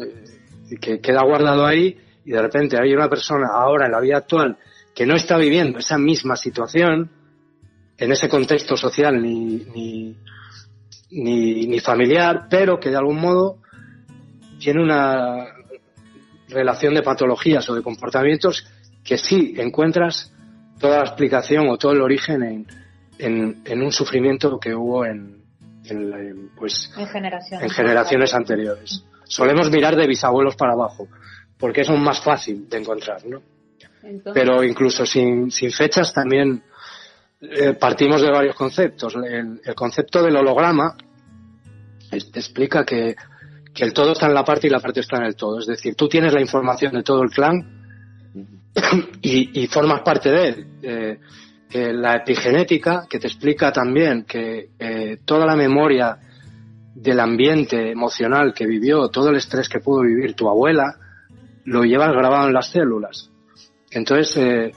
Que 0.81 0.99
queda 0.99 1.23
guardado 1.23 1.65
ahí 1.65 1.97
y 2.25 2.31
de 2.31 2.41
repente 2.41 2.77
hay 2.77 2.93
una 2.93 3.09
persona 3.09 3.47
ahora 3.53 3.85
en 3.85 3.91
la 3.93 4.01
vida 4.01 4.17
actual 4.17 4.57
que 4.93 5.05
no 5.05 5.15
está 5.15 5.37
viviendo 5.37 5.79
esa 5.79 5.97
misma 5.97 6.35
situación, 6.35 7.11
en 7.97 8.11
ese 8.11 8.27
contexto 8.27 8.75
social 8.75 9.21
ni, 9.21 9.65
ni, 9.73 10.17
ni, 11.11 11.67
ni, 11.67 11.79
familiar, 11.79 12.47
pero 12.49 12.79
que 12.79 12.89
de 12.89 12.97
algún 12.97 13.19
modo 13.19 13.59
tiene 14.59 14.83
una 14.83 15.45
relación 16.49 16.93
de 16.95 17.03
patologías 17.03 17.69
o 17.69 17.75
de 17.75 17.81
comportamientos 17.81 18.67
que 19.03 19.17
sí 19.17 19.55
encuentras 19.57 20.33
toda 20.79 20.97
la 20.97 21.05
explicación 21.05 21.69
o 21.69 21.77
todo 21.77 21.93
el 21.93 22.01
origen 22.01 22.43
en, 22.43 22.67
en, 23.19 23.61
en 23.65 23.81
un 23.81 23.91
sufrimiento 23.91 24.59
que 24.59 24.75
hubo 24.75 25.05
en, 25.05 25.43
en, 25.85 26.51
pues, 26.55 26.91
en 26.97 27.07
generaciones, 27.07 27.63
en 27.63 27.69
generaciones 27.69 28.33
anteriores. 28.33 29.03
Solemos 29.27 29.69
mirar 29.69 29.95
de 29.95 30.07
bisabuelos 30.07 30.55
para 30.55 30.73
abajo, 30.73 31.07
porque 31.57 31.81
es 31.81 31.89
más 31.89 32.21
fácil 32.21 32.67
de 32.69 32.77
encontrar, 32.77 33.25
¿no? 33.25 33.41
Entonces... 34.03 34.33
Pero 34.33 34.63
incluso 34.63 35.05
sin, 35.05 35.51
sin 35.51 35.71
fechas 35.71 36.13
también 36.13 36.63
eh, 37.41 37.73
partimos 37.73 38.21
de 38.21 38.31
varios 38.31 38.55
conceptos. 38.55 39.15
El, 39.15 39.61
el 39.63 39.75
concepto 39.75 40.23
del 40.23 40.37
holograma 40.37 40.95
te 42.09 42.39
explica 42.39 42.85
que, 42.85 43.15
que, 43.73 43.83
el 43.83 43.93
todo 43.93 44.13
está 44.13 44.27
en 44.27 44.33
la 44.33 44.43
parte 44.43 44.67
y 44.67 44.69
la 44.69 44.79
parte 44.79 45.01
está 45.01 45.17
en 45.17 45.23
el 45.23 45.35
todo. 45.35 45.59
Es 45.59 45.67
decir, 45.67 45.95
tú 45.95 46.07
tienes 46.07 46.33
la 46.33 46.41
información 46.41 46.93
de 46.93 47.03
todo 47.03 47.21
el 47.21 47.29
clan 47.29 47.77
y, 49.21 49.63
y 49.63 49.67
formas 49.67 50.01
parte 50.01 50.31
de 50.31 50.47
él. 50.47 50.67
Eh, 50.81 51.19
eh, 51.69 51.91
la 51.91 52.15
epigenética, 52.15 53.05
que 53.09 53.19
te 53.19 53.27
explica 53.27 53.73
también 53.73 54.23
que 54.23 54.69
eh, 54.79 55.19
toda 55.25 55.45
la 55.45 55.55
memoria 55.55 56.17
del 56.97 57.19
ambiente 57.19 57.91
emocional 57.91 58.55
que 58.55 58.65
vivió, 58.65 59.09
todo 59.09 59.29
el 59.29 59.35
estrés 59.35 59.69
que 59.69 59.79
pudo 59.79 60.01
vivir 60.01 60.33
tu 60.33 60.49
abuela, 60.49 60.97
lo 61.65 61.83
llevas 61.83 62.11
grabado 62.11 62.47
en 62.47 62.53
las 62.53 62.71
células. 62.71 63.29
Entonces, 63.91 64.35
eh, 64.37 64.71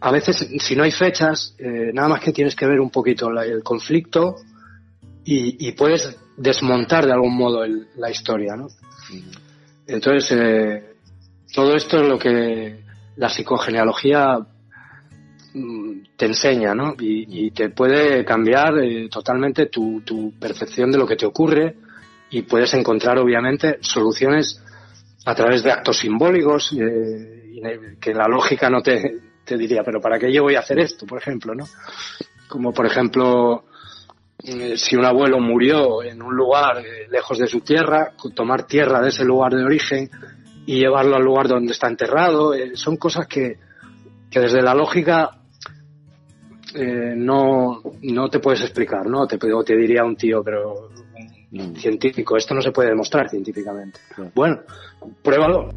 a 0.00 0.12
veces, 0.12 0.36
si 0.58 0.76
no 0.76 0.84
hay 0.84 0.92
fechas, 0.92 1.56
eh, 1.58 1.90
nada 1.92 2.08
más 2.08 2.20
que 2.20 2.32
tienes 2.32 2.54
que 2.54 2.66
ver 2.66 2.78
un 2.78 2.90
poquito 2.90 3.28
la, 3.28 3.44
el 3.44 3.64
conflicto 3.64 4.36
y, 5.24 5.66
y, 5.66 5.72
puedes 5.72 6.16
desmontar 6.36 7.06
de 7.06 7.12
algún 7.12 7.34
modo 7.36 7.64
el, 7.64 7.88
la 7.96 8.10
historia, 8.10 8.54
¿no? 8.54 8.68
Entonces, 9.88 10.30
eh, 10.30 10.94
todo 11.52 11.74
esto 11.74 12.02
es 12.02 12.08
lo 12.08 12.18
que 12.18 12.84
la 13.16 13.28
psicogenealogía 13.28 14.38
mm, 14.38 14.46
te 16.16 16.26
enseña, 16.26 16.74
¿no? 16.74 16.94
Y, 16.98 17.46
y 17.46 17.50
te 17.52 17.70
puede 17.70 18.24
cambiar 18.24 18.78
eh, 18.78 19.08
totalmente 19.08 19.66
tu, 19.66 20.00
tu, 20.00 20.32
percepción 20.38 20.90
de 20.90 20.98
lo 20.98 21.06
que 21.06 21.16
te 21.16 21.26
ocurre 21.26 21.76
y 22.30 22.42
puedes 22.42 22.74
encontrar, 22.74 23.18
obviamente, 23.18 23.78
soluciones 23.80 24.60
a 25.24 25.34
través 25.34 25.62
de 25.62 25.70
actos 25.70 25.98
simbólicos 25.98 26.72
eh, 26.72 27.96
que 28.00 28.12
la 28.12 28.26
lógica 28.26 28.68
no 28.68 28.82
te, 28.82 29.20
diría, 29.46 29.82
pero 29.84 30.00
¿para 30.00 30.18
qué 30.18 30.32
yo 30.32 30.42
voy 30.42 30.56
a 30.56 30.60
hacer 30.60 30.80
esto, 30.80 31.06
por 31.06 31.18
ejemplo, 31.18 31.54
no? 31.54 31.64
Como 32.48 32.72
por 32.72 32.86
ejemplo, 32.86 33.64
eh, 34.42 34.76
si 34.76 34.96
un 34.96 35.04
abuelo 35.04 35.38
murió 35.38 36.02
en 36.02 36.20
un 36.20 36.34
lugar 36.34 36.78
eh, 36.78 37.06
lejos 37.10 37.38
de 37.38 37.46
su 37.46 37.60
tierra, 37.60 38.12
tomar 38.34 38.66
tierra 38.66 39.00
de 39.00 39.08
ese 39.08 39.24
lugar 39.24 39.54
de 39.54 39.64
origen 39.64 40.10
y 40.66 40.80
llevarlo 40.80 41.16
al 41.16 41.22
lugar 41.22 41.46
donde 41.46 41.72
está 41.72 41.88
enterrado, 41.88 42.52
son 42.74 42.96
cosas 42.96 43.26
que 43.26 43.58
que 44.34 44.40
desde 44.40 44.62
la 44.62 44.74
lógica 44.74 45.30
eh, 46.74 47.14
no, 47.16 47.82
no 48.02 48.28
te 48.28 48.40
puedes 48.40 48.60
explicar, 48.62 49.06
¿no? 49.06 49.26
Te, 49.26 49.38
te 49.38 49.76
diría 49.76 50.04
un 50.04 50.16
tío, 50.16 50.42
pero 50.42 50.90
mm. 51.50 51.74
científico, 51.76 52.36
esto 52.36 52.54
no 52.54 52.60
se 52.60 52.72
puede 52.72 52.90
demostrar 52.90 53.28
científicamente. 53.28 54.00
Bueno, 54.34 54.60
pruébalo. 55.22 55.70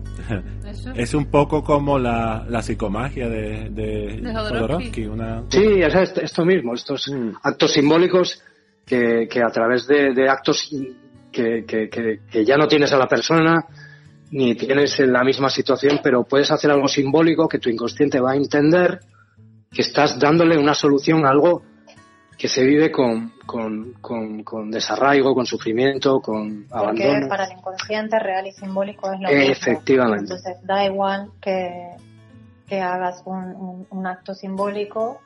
es 0.96 1.14
un 1.14 1.26
poco 1.28 1.64
como 1.64 2.00
la, 2.00 2.46
la 2.50 2.62
psicomagia 2.62 3.30
de, 3.30 3.70
de, 3.70 5.08
Una... 5.10 5.44
Sí, 5.50 5.82
es 5.82 5.94
esto 6.18 6.46
mismo, 6.46 6.74
estos 6.74 7.10
mm. 7.10 7.30
actos 7.44 7.74
simbólicos 7.74 8.42
que, 8.86 9.28
que 9.30 9.44
a 9.44 9.50
través 9.50 9.86
de, 9.86 10.28
actos 10.30 10.70
que, 11.32 11.64
que, 11.66 11.90
que, 11.90 12.46
ya 12.46 12.58
no 12.58 12.68
tienes 12.68 12.92
a 12.94 12.98
la 12.98 13.08
persona, 13.08 13.66
ni 14.32 14.56
tienes 14.56 15.00
en 15.00 15.14
la 15.14 15.24
misma 15.24 15.50
situación, 15.50 16.00
pero 16.02 16.24
puedes 16.24 16.50
hacer 16.50 16.72
algo 16.72 16.88
simbólico 16.88 17.48
que 17.48 17.60
tu 17.60 17.70
inconsciente 17.70 18.20
va 18.20 18.32
a 18.32 18.36
entender 18.36 19.00
que 19.72 19.82
estás 19.82 20.20
dándole 20.20 20.58
una 20.58 20.74
solución 20.74 21.26
a 21.26 21.30
algo 21.30 21.62
que 22.38 22.48
se 22.48 22.64
vive 22.64 22.92
con, 22.92 23.34
con, 23.46 23.94
con, 24.44 24.70
desarraigo, 24.70 25.34
con 25.34 25.46
sufrimiento, 25.46 26.22
con 26.22 26.68
abandono. 26.70 27.14
Porque 27.14 27.28
para 27.28 27.46
el 27.46 27.58
inconsciente 27.58 28.20
real 28.20 28.46
y 28.46 28.52
simbólico 28.52 29.12
es 29.12 29.20
lo 29.20 29.30
mismo. 29.30 29.52
Efectivamente. 29.52 30.34
Entonces 30.34 30.58
da 30.64 30.86
igual 30.86 31.32
que, 31.42 31.96
que 32.68 32.80
hagas 32.80 33.24
un, 33.26 33.88
un, 33.90 34.08
acto 34.08 34.36
simbólico 34.36 35.20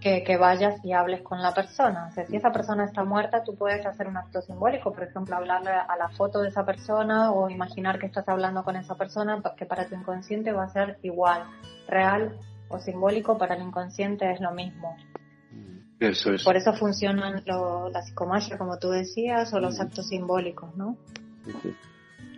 que, 0.00 0.24
que, 0.24 0.36
vayas 0.36 0.84
y 0.84 0.92
hables 0.92 1.22
con 1.22 1.40
la 1.40 1.54
persona. 1.54 2.08
O 2.10 2.14
sea, 2.14 2.26
si 2.26 2.36
esa 2.36 2.50
persona 2.50 2.84
está 2.84 3.04
muerta, 3.04 3.44
tú 3.44 3.54
puedes 3.54 3.86
hacer 3.86 4.08
un 4.08 4.16
acto 4.16 4.42
simbólico, 4.42 4.92
por 4.92 5.04
ejemplo, 5.04 5.36
hablarle 5.36 5.70
a 5.70 5.96
la 5.96 6.08
foto 6.08 6.40
de 6.40 6.48
esa 6.48 6.66
persona 6.66 7.30
o 7.30 7.48
imaginar 7.48 8.00
que 8.00 8.06
estás 8.06 8.28
hablando 8.28 8.64
con 8.64 8.74
esa 8.74 8.96
persona, 8.96 9.40
que 9.56 9.66
para 9.66 9.86
tu 9.86 9.94
inconsciente 9.94 10.50
va 10.50 10.64
a 10.64 10.68
ser 10.68 10.98
igual, 11.02 11.44
real 11.86 12.36
o 12.74 12.80
simbólico, 12.80 13.38
para 13.38 13.54
el 13.54 13.62
inconsciente 13.62 14.30
es 14.30 14.40
lo 14.40 14.52
mismo. 14.52 14.96
Eso 16.00 16.32
es. 16.32 16.44
Por 16.44 16.56
eso 16.56 16.72
funcionan 16.74 17.42
la 17.46 18.02
psicomagia, 18.02 18.58
como 18.58 18.78
tú 18.78 18.90
decías, 18.90 19.52
o 19.54 19.60
los 19.60 19.80
actos 19.80 20.08
simbólicos, 20.08 20.76
¿no? 20.76 20.96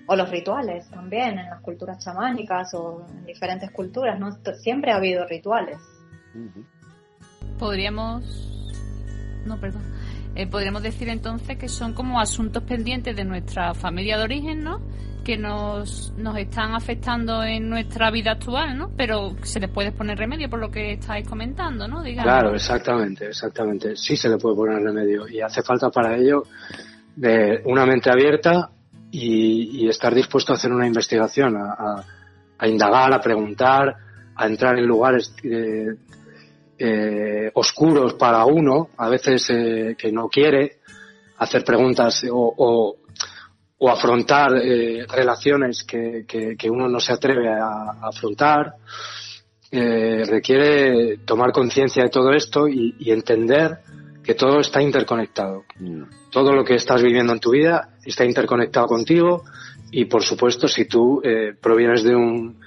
O 0.06 0.14
los 0.14 0.30
rituales 0.30 0.88
también, 0.90 1.38
en 1.38 1.50
las 1.50 1.60
culturas 1.62 2.04
chamánicas 2.04 2.74
o 2.74 3.04
en 3.08 3.24
diferentes 3.26 3.70
culturas, 3.70 4.20
¿no? 4.20 4.30
Siempre 4.54 4.92
ha 4.92 4.96
habido 4.96 5.26
rituales. 5.26 5.78
Podríamos... 7.58 8.22
No, 9.46 9.58
perdón. 9.58 9.82
Eh, 10.36 10.46
podríamos 10.46 10.82
decir 10.82 11.08
entonces 11.08 11.56
que 11.56 11.68
son 11.68 11.94
como 11.94 12.20
asuntos 12.20 12.62
pendientes 12.62 13.16
de 13.16 13.24
nuestra 13.24 13.74
familia 13.74 14.18
de 14.18 14.24
origen, 14.24 14.62
¿no? 14.62 14.80
que 15.26 15.36
nos, 15.36 16.12
nos 16.16 16.38
están 16.38 16.76
afectando 16.76 17.42
en 17.42 17.68
nuestra 17.68 18.12
vida 18.12 18.30
actual, 18.30 18.78
¿no? 18.78 18.92
Pero 18.96 19.34
se 19.42 19.58
les 19.58 19.68
puede 19.68 19.90
poner 19.90 20.16
remedio 20.16 20.48
por 20.48 20.60
lo 20.60 20.70
que 20.70 20.92
estáis 20.92 21.26
comentando, 21.28 21.88
¿no? 21.88 22.04
Claro, 22.04 22.54
exactamente, 22.54 23.26
exactamente. 23.26 23.96
Sí 23.96 24.16
se 24.16 24.28
le 24.28 24.38
puede 24.38 24.54
poner 24.54 24.80
remedio 24.80 25.26
y 25.26 25.40
hace 25.40 25.64
falta 25.64 25.90
para 25.90 26.16
ello 26.16 26.44
de 27.16 27.60
una 27.64 27.84
mente 27.84 28.08
abierta 28.08 28.70
y, 29.10 29.88
estar 29.88 30.14
dispuesto 30.14 30.52
a 30.52 30.56
hacer 30.56 30.70
una 30.70 30.86
investigación, 30.86 31.56
a, 31.56 32.04
indagar, 32.68 33.12
a 33.12 33.20
preguntar, 33.20 33.96
a 34.36 34.46
entrar 34.46 34.78
en 34.78 34.86
lugares 34.86 35.34
eh, 35.42 35.92
eh, 36.78 37.50
oscuros 37.54 38.14
para 38.14 38.44
uno, 38.44 38.90
a 38.96 39.08
veces 39.08 39.48
eh, 39.50 39.96
que 39.98 40.12
no 40.12 40.28
quiere 40.28 40.78
hacer 41.38 41.64
preguntas 41.64 42.24
o 42.30 42.96
o 43.78 43.90
afrontar 43.90 44.56
eh, 44.56 45.04
relaciones 45.08 45.84
que, 45.84 46.24
que, 46.26 46.70
uno 46.70 46.88
no 46.88 46.98
se 46.98 47.12
atreve 47.12 47.48
a, 47.48 47.90
afrontar. 48.02 48.74
Eh, 49.70 50.22
requiere 50.26 51.18
tomar 51.18 51.52
conciencia 51.52 52.04
de 52.04 52.08
todo 52.08 52.32
esto 52.32 52.68
y, 52.68 52.94
entender 53.10 53.78
que 54.22 54.34
todo 54.34 54.60
está 54.60 54.80
interconectado. 54.80 55.64
Mm. 55.78 56.04
Todo 56.30 56.52
lo 56.52 56.64
que 56.64 56.74
estás 56.74 57.02
viviendo 57.02 57.32
en 57.32 57.40
tu 57.40 57.50
vida 57.50 57.90
está 58.04 58.24
interconectado 58.24 58.86
contigo 58.86 59.44
y, 59.90 60.06
por 60.06 60.22
supuesto, 60.22 60.68
si 60.68 60.86
tú 60.86 61.20
eh, 61.22 61.54
provienes 61.60 62.02
de 62.02 62.14
un, 62.14 62.58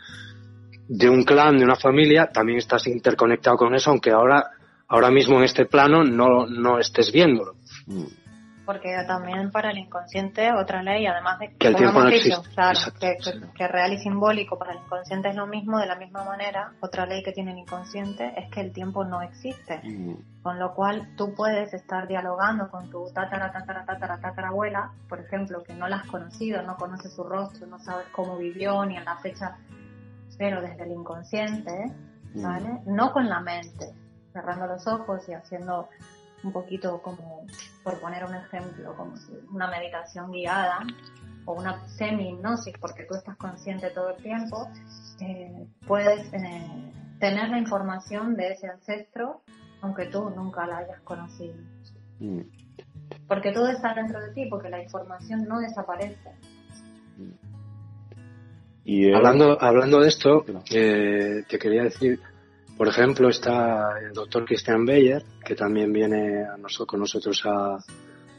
de 0.90 1.10
un 1.10 1.24
clan, 1.24 1.58
de 1.58 1.64
una 1.64 1.76
familia, 1.76 2.28
también 2.28 2.58
estás 2.58 2.88
interconectado 2.88 3.56
con 3.56 3.74
eso, 3.76 3.92
aunque 3.92 4.12
ahora, 4.12 4.52
ahora 4.88 5.10
mismo 5.10 5.38
en 5.38 5.46
este 5.46 5.66
plano 5.66 6.04
no, 6.04 6.48
no 6.48 6.80
estés 6.80 7.12
viéndolo. 7.12 7.54
Mm 7.86 8.06
porque 8.70 8.96
también 9.08 9.50
para 9.50 9.72
el 9.72 9.80
inconsciente 9.80 10.54
otra 10.54 10.84
ley, 10.84 11.08
además 11.08 11.40
de 11.40 11.56
que, 11.56 11.70
el 11.70 11.76
tiempo 11.76 12.04
no 12.04 12.08
existe. 12.08 13.18
que, 13.56 13.68
real 13.68 13.94
y 13.94 13.98
simbólico 13.98 14.60
para 14.60 14.74
el 14.74 14.78
inconsciente 14.78 15.30
es 15.30 15.36
lo 15.36 15.48
mismo, 15.48 15.80
de 15.80 15.88
la 15.88 15.96
misma 15.96 16.24
manera, 16.24 16.74
otra 16.80 17.08
ley 17.08 17.24
que 17.24 17.32
tiene 17.32 17.54
el 17.54 17.58
inconsciente 17.58 18.32
es 18.38 18.48
que 18.52 18.62
el 18.62 18.72
tiempo 18.72 19.04
no 19.04 19.24
existe. 19.24 19.82
Mm. 19.84 20.44
Con 20.44 20.60
lo 20.60 20.76
cual 20.76 21.16
tú 21.18 21.34
puedes 21.34 21.74
estar 21.74 22.08
dialogando 22.08 22.70
con 22.70 22.92
tu 22.92 23.12
tatara, 23.12 23.52
tatara, 23.52 23.86
tatara, 23.86 24.20
tatarabuela, 24.20 24.92
por 25.08 25.20
ejemplo, 25.20 25.64
que 25.64 25.74
no 25.74 25.88
la 25.88 25.96
has 25.96 26.08
conocido, 26.08 26.62
no 26.62 26.78
conoces 26.78 27.12
su 27.12 27.24
rostro, 27.24 27.66
no 27.66 27.80
sabes 27.80 28.06
cómo 28.12 28.38
vivió 28.38 28.86
ni 28.86 28.98
en 28.98 29.06
la 29.06 29.18
fecha, 29.18 29.58
pero 30.40 30.62
desde 30.62 30.84
el 30.84 30.94
inconsciente, 30.94 31.92
mm. 32.34 32.42
¿vale? 32.42 32.80
No 32.88 33.14
con 33.14 33.30
la 33.30 33.42
mente, 33.42 33.94
cerrando 34.34 34.66
los 34.66 34.88
ojos 34.88 35.30
y 35.30 35.34
haciendo 35.34 35.88
un 36.42 36.52
poquito 36.52 37.02
como, 37.04 37.46
por 37.84 38.00
poner 38.00 38.24
un 38.24 38.34
ejemplo, 38.34 38.96
como 38.96 39.14
una 39.52 39.70
meditación 39.70 40.32
guiada 40.32 40.80
o 41.46 41.54
una 41.54 41.86
semi-hipnosis, 41.88 42.74
porque 42.80 43.04
tú 43.04 43.14
estás 43.14 43.36
consciente 43.36 43.92
todo 43.92 44.12
el 44.16 44.24
tiempo, 44.24 44.68
eh, 45.20 45.68
puedes 45.86 46.34
eh, 46.34 46.92
tener 47.20 47.50
la 47.50 47.60
información 47.60 48.36
de 48.36 48.54
ese 48.54 48.68
ancestro 48.68 49.44
aunque 49.82 50.06
tú 50.08 50.30
nunca 50.30 50.66
la 50.66 50.78
hayas 50.78 51.00
conocido. 51.02 51.56
Mm. 52.20 52.42
Porque 53.28 53.52
todo 53.52 53.70
está 53.70 53.94
dentro 53.94 54.20
de 54.20 54.34
ti, 54.34 54.48
porque 54.50 54.70
la 54.70 54.82
información 54.82 55.46
no 55.48 55.60
desaparece. 55.60 56.32
Y 58.92 59.14
hablando, 59.14 59.56
hablando 59.62 60.00
de 60.00 60.08
esto, 60.08 60.44
eh, 60.72 61.44
te 61.48 61.60
quería 61.60 61.84
decir 61.84 62.20
por 62.76 62.88
ejemplo, 62.88 63.30
está 63.30 64.00
el 64.02 64.14
doctor 64.14 64.46
Christian 64.46 64.84
Beyer, 64.86 65.22
que 65.46 65.54
también 65.54 65.94
viene 65.94 66.46
con 66.88 67.02
nosotros 67.02 67.44
a, 67.46 67.78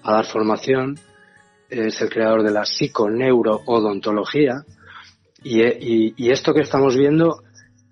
dar 0.03 0.25
formación. 0.25 0.99
Es 1.69 2.01
el 2.01 2.09
creador 2.09 2.43
de 2.43 2.51
la 2.51 2.65
psiconeuroodontología. 2.65 4.65
Y, 5.45 6.15
y, 6.17 6.31
esto 6.31 6.55
que 6.55 6.63
estamos 6.63 6.97
viendo, 6.97 7.43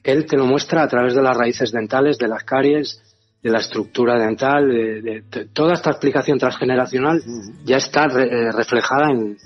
él 0.02 0.24
te 0.24 0.38
lo 0.38 0.46
muestra 0.46 0.82
a 0.82 0.88
través 0.88 1.14
de 1.14 1.22
las 1.22 1.36
raíces 1.36 1.70
dentales, 1.70 2.16
de 2.16 2.28
las 2.28 2.44
caries, 2.44 3.02
de 3.42 3.50
la 3.50 3.58
estructura 3.58 4.18
dental, 4.18 4.68
de, 4.68 5.22
toda 5.52 5.74
esta 5.74 5.90
explicación 5.90 6.38
transgeneracional 6.38 7.22
ya 7.66 7.76
está 7.76 8.06
eh, 8.06 8.52
reflejada 8.52 9.10
en, 9.10 9.36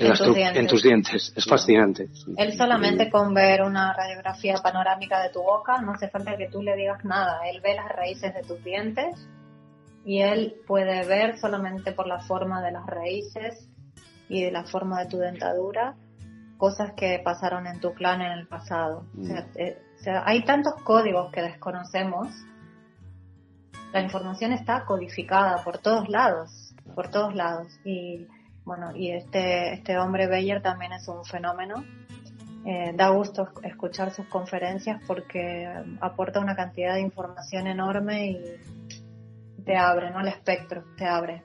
en, 0.00 0.66
tus 0.66 0.82
dientes. 0.82 1.32
Es 1.36 1.44
fascinante. 1.44 2.08
Él 2.36 2.56
solamente 2.56 3.10
con 3.10 3.34
ver 3.34 3.62
una 3.62 3.92
radiografía 3.92 4.54
panorámica 4.62 5.22
de 5.22 5.30
tu 5.30 5.42
boca, 5.42 5.80
no 5.80 5.92
hace 5.92 6.08
falta 6.08 6.36
que 6.36 6.48
tú 6.48 6.62
le 6.62 6.74
digas 6.76 7.04
nada. 7.04 7.40
Él 7.50 7.60
ve 7.60 7.74
las 7.74 7.88
raíces 7.88 8.34
de 8.34 8.42
tus 8.42 8.62
dientes 8.64 9.28
y 10.04 10.20
él 10.20 10.56
puede 10.66 11.06
ver 11.06 11.38
solamente 11.38 11.92
por 11.92 12.06
la 12.06 12.20
forma 12.20 12.62
de 12.62 12.72
las 12.72 12.86
raíces 12.86 13.68
y 14.28 14.44
de 14.44 14.50
la 14.50 14.64
forma 14.64 15.00
de 15.00 15.06
tu 15.06 15.18
dentadura 15.18 15.96
cosas 16.60 16.92
que 16.92 17.20
pasaron 17.24 17.66
en 17.66 17.80
tu 17.80 17.94
clan 17.94 18.20
en 18.20 18.32
el 18.32 18.46
pasado. 18.46 19.06
Mm. 19.14 19.30
Eh, 19.56 19.82
o 19.98 20.02
sea, 20.02 20.22
hay 20.26 20.44
tantos 20.44 20.74
códigos 20.84 21.32
que 21.32 21.40
desconocemos. 21.40 22.28
La 23.92 24.02
información 24.02 24.52
está 24.52 24.84
codificada 24.84 25.64
por 25.64 25.78
todos 25.78 26.08
lados, 26.08 26.74
por 26.94 27.08
todos 27.08 27.34
lados. 27.34 27.68
Y 27.84 28.28
bueno, 28.64 28.94
y 28.94 29.10
este, 29.10 29.72
este 29.74 29.98
hombre 29.98 30.26
Beyer 30.26 30.62
también 30.62 30.92
es 30.92 31.06
un 31.08 31.24
fenómeno. 31.24 31.84
Eh, 32.64 32.92
da 32.94 33.08
gusto 33.08 33.48
escuchar 33.62 34.12
sus 34.12 34.26
conferencias 34.26 35.02
porque 35.06 35.66
aporta 36.00 36.40
una 36.40 36.54
cantidad 36.54 36.94
de 36.94 37.00
información 37.00 37.66
enorme 37.66 38.32
y 38.32 38.38
te 39.64 39.76
abre, 39.76 40.10
¿no? 40.10 40.20
El 40.20 40.28
espectro, 40.28 40.84
te 40.96 41.06
abre. 41.06 41.42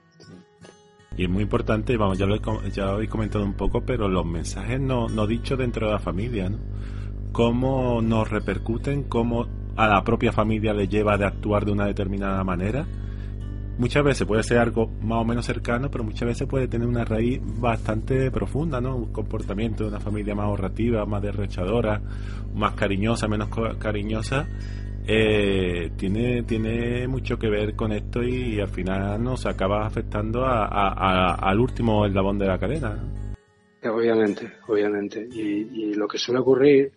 Y 1.16 1.24
es 1.24 1.30
muy 1.30 1.44
importante, 1.44 1.96
vamos, 1.96 2.18
ya 2.18 2.26
lo, 2.26 2.36
he, 2.36 2.72
ya 2.72 2.98
comentado 3.10 3.46
un 3.46 3.54
poco, 3.54 3.82
pero 3.86 4.10
los 4.10 4.26
mensajes 4.26 4.80
no, 4.82 5.08
no 5.08 5.26
dichos 5.26 5.58
dentro 5.58 5.88
de 5.88 5.94
la 5.94 6.00
familia, 6.00 6.50
¿no? 6.50 6.60
Cómo 7.32 8.02
nos 8.02 8.30
repercuten, 8.30 9.04
cómo 9.04 9.48
a 9.78 9.88
la 9.88 10.04
propia 10.04 10.34
familia 10.34 10.74
le 10.74 10.88
lleva 10.88 11.18
de 11.18 11.26
actuar 11.26 11.66
de 11.66 11.72
una 11.72 11.86
determinada 11.86 12.44
manera 12.44 12.86
muchas 13.78 14.04
veces 14.04 14.28
puede 14.28 14.44
ser 14.44 14.58
algo 14.58 14.88
más 15.02 15.22
o 15.22 15.26
menos 15.26 15.46
cercano, 15.46 15.90
pero 15.90 16.04
muchas 16.04 16.28
veces 16.28 16.48
puede 16.48 16.68
tener 16.68 16.88
una 16.88 17.06
raíz 17.06 17.40
bastante 17.44 18.32
profunda, 18.32 18.82
¿no? 18.82 18.96
Un 18.96 19.12
comportamiento 19.12 19.84
de 19.84 19.90
una 19.90 20.00
familia 20.00 20.36
más 20.36 20.46
ahorrativa, 20.46 21.06
más 21.06 21.22
derrochadora, 21.22 22.02
más 22.54 22.74
cariñosa, 22.74 23.28
menos 23.28 23.50
cariñosa, 23.78 24.48
eh, 25.08 25.92
tiene, 25.96 26.44
tiene 26.44 27.08
mucho 27.08 27.38
que 27.38 27.50
ver 27.50 27.76
con 27.76 27.92
esto 27.92 28.24
y, 28.24 28.60
al 28.60 28.70
final 28.70 29.24
nos 29.24 29.46
acaba 29.46 29.86
afectando 29.86 30.46
al 30.46 31.60
último 31.60 32.06
eslabón 32.06 32.40
de 32.40 32.48
la 32.48 32.58
cadena. 32.58 32.98
Obviamente, 33.84 34.52
obviamente. 34.68 35.28
Y, 35.32 35.92
y 35.92 35.94
lo 35.94 36.08
que 36.08 36.18
suele 36.18 36.40
ocurrir 36.40 36.92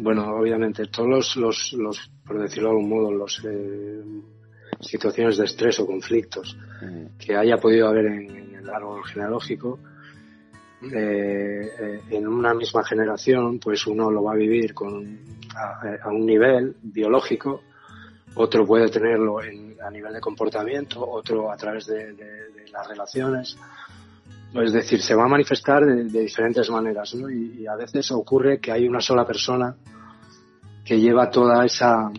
bueno, 0.00 0.36
obviamente, 0.36 0.86
todos 0.86 1.36
los, 1.36 1.72
los, 1.74 2.10
por 2.24 2.40
decirlo 2.40 2.68
de 2.68 2.76
algún 2.76 2.88
modo, 2.88 3.12
los 3.12 3.44
eh, 3.44 4.00
situaciones 4.80 5.36
de 5.38 5.44
estrés 5.44 5.78
o 5.80 5.86
conflictos 5.86 6.56
mm. 6.82 7.18
que 7.18 7.36
haya 7.36 7.56
podido 7.56 7.88
haber 7.88 8.06
en, 8.06 8.54
el 8.54 8.70
árbol 8.70 9.04
genealógico, 9.04 9.78
eh, 10.82 11.70
eh, 11.80 12.00
en 12.10 12.28
una 12.28 12.54
misma 12.54 12.84
generación, 12.84 13.58
pues 13.58 13.86
uno 13.86 14.10
lo 14.10 14.22
va 14.22 14.32
a 14.32 14.36
vivir 14.36 14.74
con, 14.74 15.18
a, 15.56 16.08
un 16.08 16.26
nivel 16.26 16.76
biológico, 16.82 17.62
otro 18.34 18.66
puede 18.66 18.88
tenerlo 18.88 19.38
a 19.38 19.90
nivel 19.90 20.12
de 20.12 20.20
comportamiento, 20.20 21.08
otro 21.08 21.50
a 21.50 21.56
través 21.56 21.86
de, 21.86 22.14
las 22.72 22.86
relaciones. 22.86 23.56
Es 24.54 24.72
decir, 24.72 25.00
se 25.00 25.14
va 25.14 25.24
a 25.24 25.28
manifestar 25.28 25.84
de, 25.84 26.04
diferentes 26.04 26.68
maneras, 26.70 27.14
¿no? 27.14 27.30
y, 27.30 27.66
a 27.66 27.74
veces 27.74 28.10
ocurre 28.12 28.60
que 28.60 28.70
hay 28.70 28.86
una 28.86 29.00
sola 29.00 29.26
persona 29.26 29.74
que 30.84 31.00
lleva 31.00 31.30
toda 31.30 31.64
esa, 31.64 32.10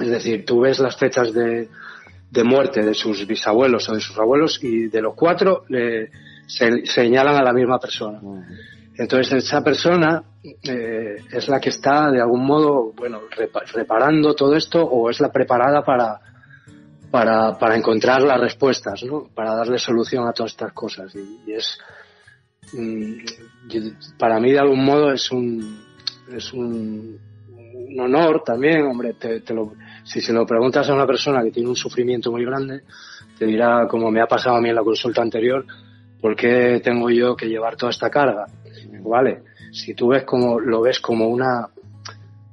es 0.00 0.08
decir, 0.08 0.44
tú 0.44 0.60
ves 0.60 0.78
las 0.80 0.96
fechas 0.96 1.32
de, 1.32 1.68
de 2.30 2.44
muerte 2.44 2.82
de 2.82 2.94
sus 2.94 3.26
bisabuelos 3.26 3.88
o 3.88 3.94
de 3.94 4.00
sus 4.00 4.18
abuelos 4.18 4.58
y 4.62 4.88
de 4.88 5.00
los 5.00 5.14
cuatro 5.14 5.64
le, 5.68 6.10
se, 6.46 6.84
señalan 6.84 7.36
a 7.36 7.42
la 7.42 7.52
misma 7.52 7.78
persona. 7.78 8.20
Entonces 8.96 9.44
esa 9.44 9.62
persona 9.62 10.22
eh, 10.42 11.16
es 11.32 11.48
la 11.48 11.60
que 11.60 11.70
está 11.70 12.10
de 12.10 12.20
algún 12.20 12.44
modo, 12.44 12.92
bueno, 12.92 13.22
reparando 13.72 14.34
todo 14.34 14.54
esto 14.56 14.82
o 14.84 15.10
es 15.10 15.20
la 15.20 15.32
preparada 15.32 15.84
para, 15.84 16.20
para, 17.10 17.58
para 17.58 17.76
encontrar 17.76 18.22
las 18.22 18.40
respuestas, 18.40 19.04
¿no? 19.04 19.28
Para 19.34 19.54
darle 19.54 19.78
solución 19.78 20.26
a 20.26 20.32
todas 20.32 20.52
estas 20.52 20.72
cosas. 20.72 21.14
Y, 21.14 21.52
es, 21.52 21.78
mm, 22.72 24.16
para 24.18 24.40
mí 24.40 24.52
de 24.52 24.58
algún 24.58 24.84
modo 24.84 25.12
es 25.12 25.30
un, 25.30 25.84
es 26.32 26.52
un, 26.52 27.18
un 27.50 28.00
honor 28.00 28.42
también, 28.44 28.82
hombre, 28.86 29.14
te, 29.14 29.54
lo, 29.54 29.72
si 30.04 30.20
se 30.20 30.32
lo 30.32 30.46
preguntas 30.46 30.88
a 30.88 30.94
una 30.94 31.06
persona 31.06 31.42
que 31.42 31.50
tiene 31.50 31.68
un 31.68 31.76
sufrimiento 31.76 32.30
muy 32.30 32.44
grande, 32.44 32.82
te 33.38 33.46
dirá, 33.46 33.88
como 33.88 34.10
me 34.10 34.20
ha 34.20 34.26
pasado 34.26 34.56
a 34.56 34.60
mí 34.60 34.68
en 34.68 34.74
la 34.74 34.84
consulta 34.84 35.22
anterior, 35.22 35.64
¿por 36.20 36.36
qué 36.36 36.80
tengo 36.82 37.10
yo 37.10 37.34
que 37.34 37.48
llevar 37.48 37.76
toda 37.76 37.90
esta 37.90 38.10
carga? 38.10 38.46
Vale, 39.00 39.42
si 39.72 39.94
tú 39.94 40.08
ves 40.08 40.24
como, 40.24 40.60
lo 40.60 40.82
ves 40.82 41.00
como 41.00 41.28
una, 41.28 41.68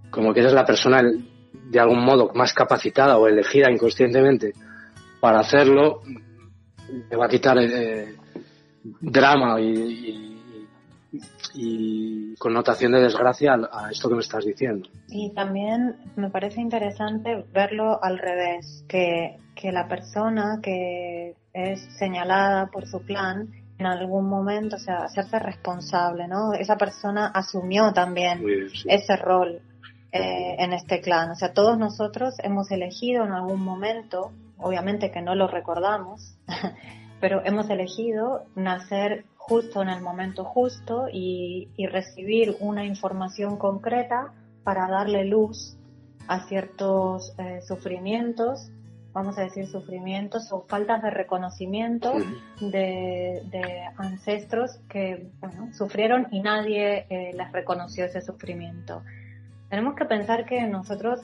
como 0.09 0.33
que 0.33 0.39
eres 0.39 0.53
la 0.53 0.65
persona 0.65 1.03
de 1.03 1.79
algún 1.79 2.03
modo 2.03 2.31
más 2.33 2.53
capacitada 2.53 3.17
o 3.17 3.27
elegida 3.27 3.71
inconscientemente 3.71 4.53
para 5.19 5.39
hacerlo, 5.39 6.01
te 7.09 7.15
va 7.15 7.25
a 7.25 7.29
quitar 7.29 7.57
eh, 7.59 8.15
drama 9.01 9.61
y 9.61 10.30
y 10.30 10.30
connotación 12.37 12.93
de 12.93 13.01
desgracia 13.01 13.53
a, 13.71 13.91
esto 13.91 14.09
que 14.09 14.15
me 14.15 14.21
estás 14.21 14.45
diciendo. 14.45 14.89
Y 15.07 15.33
también 15.33 15.95
me 16.15 16.29
parece 16.29 16.61
interesante 16.61 17.45
verlo 17.53 18.01
al 18.01 18.17
revés, 18.17 18.85
que, 18.87 19.37
que 19.55 19.71
la 19.71 19.87
persona 19.87 20.59
que 20.61 21.35
es 21.53 21.81
señalada 21.97 22.67
por 22.67 22.87
su 22.87 23.01
clan 23.01 23.49
en 23.77 23.87
algún 23.87 24.29
momento, 24.29 24.75
o 24.75 24.79
sea, 24.79 24.97
hacerse 24.99 25.39
responsable, 25.39 26.27
¿no? 26.27 26.53
Esa 26.53 26.77
persona 26.77 27.27
asumió 27.27 27.91
también 27.93 28.43
ese 28.85 29.15
rol 29.15 29.59
eh, 30.11 30.55
en 30.59 30.73
este 30.73 31.01
clan. 31.01 31.31
O 31.31 31.35
sea, 31.35 31.53
todos 31.53 31.77
nosotros 31.77 32.35
hemos 32.43 32.69
elegido 32.69 33.25
en 33.25 33.31
algún 33.31 33.63
momento, 33.63 34.33
obviamente 34.57 35.09
que 35.09 35.21
no 35.21 35.33
lo 35.33 35.47
recordamos, 35.47 36.37
pero 37.19 37.41
hemos 37.43 37.69
elegido 37.69 38.45
nacer 38.55 39.25
justo 39.41 39.81
en 39.81 39.89
el 39.89 40.01
momento 40.01 40.45
justo 40.45 41.07
y, 41.11 41.67
recibir 41.91 42.55
una 42.59 42.85
información 42.85 43.57
concreta 43.57 44.33
para 44.63 44.87
darle 44.87 45.25
luz 45.25 45.77
a 46.27 46.47
ciertos 46.47 47.33
eh, 47.37 47.59
sufrimientos, 47.67 48.71
vamos 49.13 49.37
a 49.37 49.41
decir 49.41 49.67
sufrimientos 49.67 50.51
o 50.53 50.61
faltas 50.61 51.01
de 51.01 51.09
reconocimiento 51.09 52.13
de, 52.61 53.41
ancestros 53.97 54.79
que 54.87 55.31
sufrieron 55.73 56.27
y 56.31 56.41
nadie 56.41 57.07
eh, 57.09 57.33
les 57.33 57.51
reconoció 57.51 58.05
ese 58.05 58.21
sufrimiento. 58.21 59.01
Tenemos 59.69 59.95
que 59.95 60.05
pensar 60.05 60.45
que 60.45 60.61
nosotros 60.67 61.19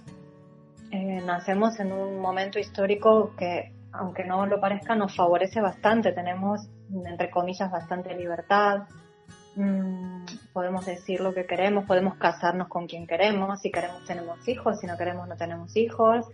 eh, 0.92 1.22
nacemos 1.26 1.80
en 1.80 1.92
un 1.92 2.20
momento 2.20 2.60
histórico 2.60 3.34
que 3.38 3.77
aunque 3.98 4.24
no 4.24 4.46
lo 4.46 4.60
parezca, 4.60 4.96
nos 4.96 5.16
favorece 5.16 5.62
bastante. 5.62 6.12
Tenemos, 6.12 6.68
entre 7.06 7.30
comillas, 7.30 7.72
bastante 7.72 8.16
libertad. 8.16 8.84
Mm, 9.56 10.26
podemos 10.54 10.86
decir 10.86 11.20
lo 11.20 11.34
que 11.34 11.46
queremos, 11.46 11.86
podemos 11.86 12.16
casarnos 12.16 12.68
con 12.68 12.88
quien 12.88 13.08
queremos. 13.08 13.62
Si 13.62 13.72
queremos, 13.72 14.06
tenemos 14.06 14.48
hijos. 14.48 14.80
Si 14.80 14.88
no 14.88 14.98
queremos, 14.98 15.28
no 15.28 15.36
tenemos 15.36 15.76
hijos. 15.76 16.26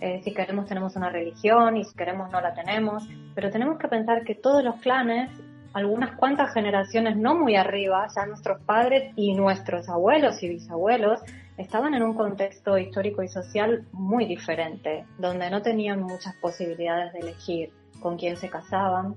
Eh, 0.00 0.20
si 0.22 0.34
queremos, 0.34 0.66
tenemos 0.66 0.96
una 0.96 1.10
religión. 1.10 1.76
Y 1.76 1.84
si 1.84 1.94
queremos, 1.96 2.30
no 2.30 2.40
la 2.40 2.54
tenemos. 2.54 3.08
Pero 3.34 3.50
tenemos 3.50 3.78
que 3.78 3.88
pensar 3.88 4.24
que 4.24 4.34
todos 4.34 4.62
los 4.62 4.76
clanes, 4.76 5.30
algunas 5.72 6.16
cuantas 6.16 6.52
generaciones 6.52 7.16
no 7.16 7.34
muy 7.34 7.56
arriba, 7.56 8.06
ya 8.14 8.26
nuestros 8.26 8.60
padres 8.62 9.12
y 9.16 9.34
nuestros 9.34 9.88
abuelos 9.88 10.42
y 10.42 10.48
bisabuelos, 10.48 11.20
estaban 11.56 11.94
en 11.94 12.02
un 12.02 12.14
contexto 12.14 12.76
histórico 12.78 13.22
y 13.22 13.28
social 13.28 13.86
muy 13.92 14.26
diferente, 14.26 15.06
donde 15.18 15.50
no 15.50 15.62
tenían 15.62 16.02
muchas 16.02 16.34
posibilidades 16.36 17.12
de 17.12 17.20
elegir 17.20 17.72
con 18.00 18.16
quién 18.16 18.36
se 18.36 18.50
casaban, 18.50 19.14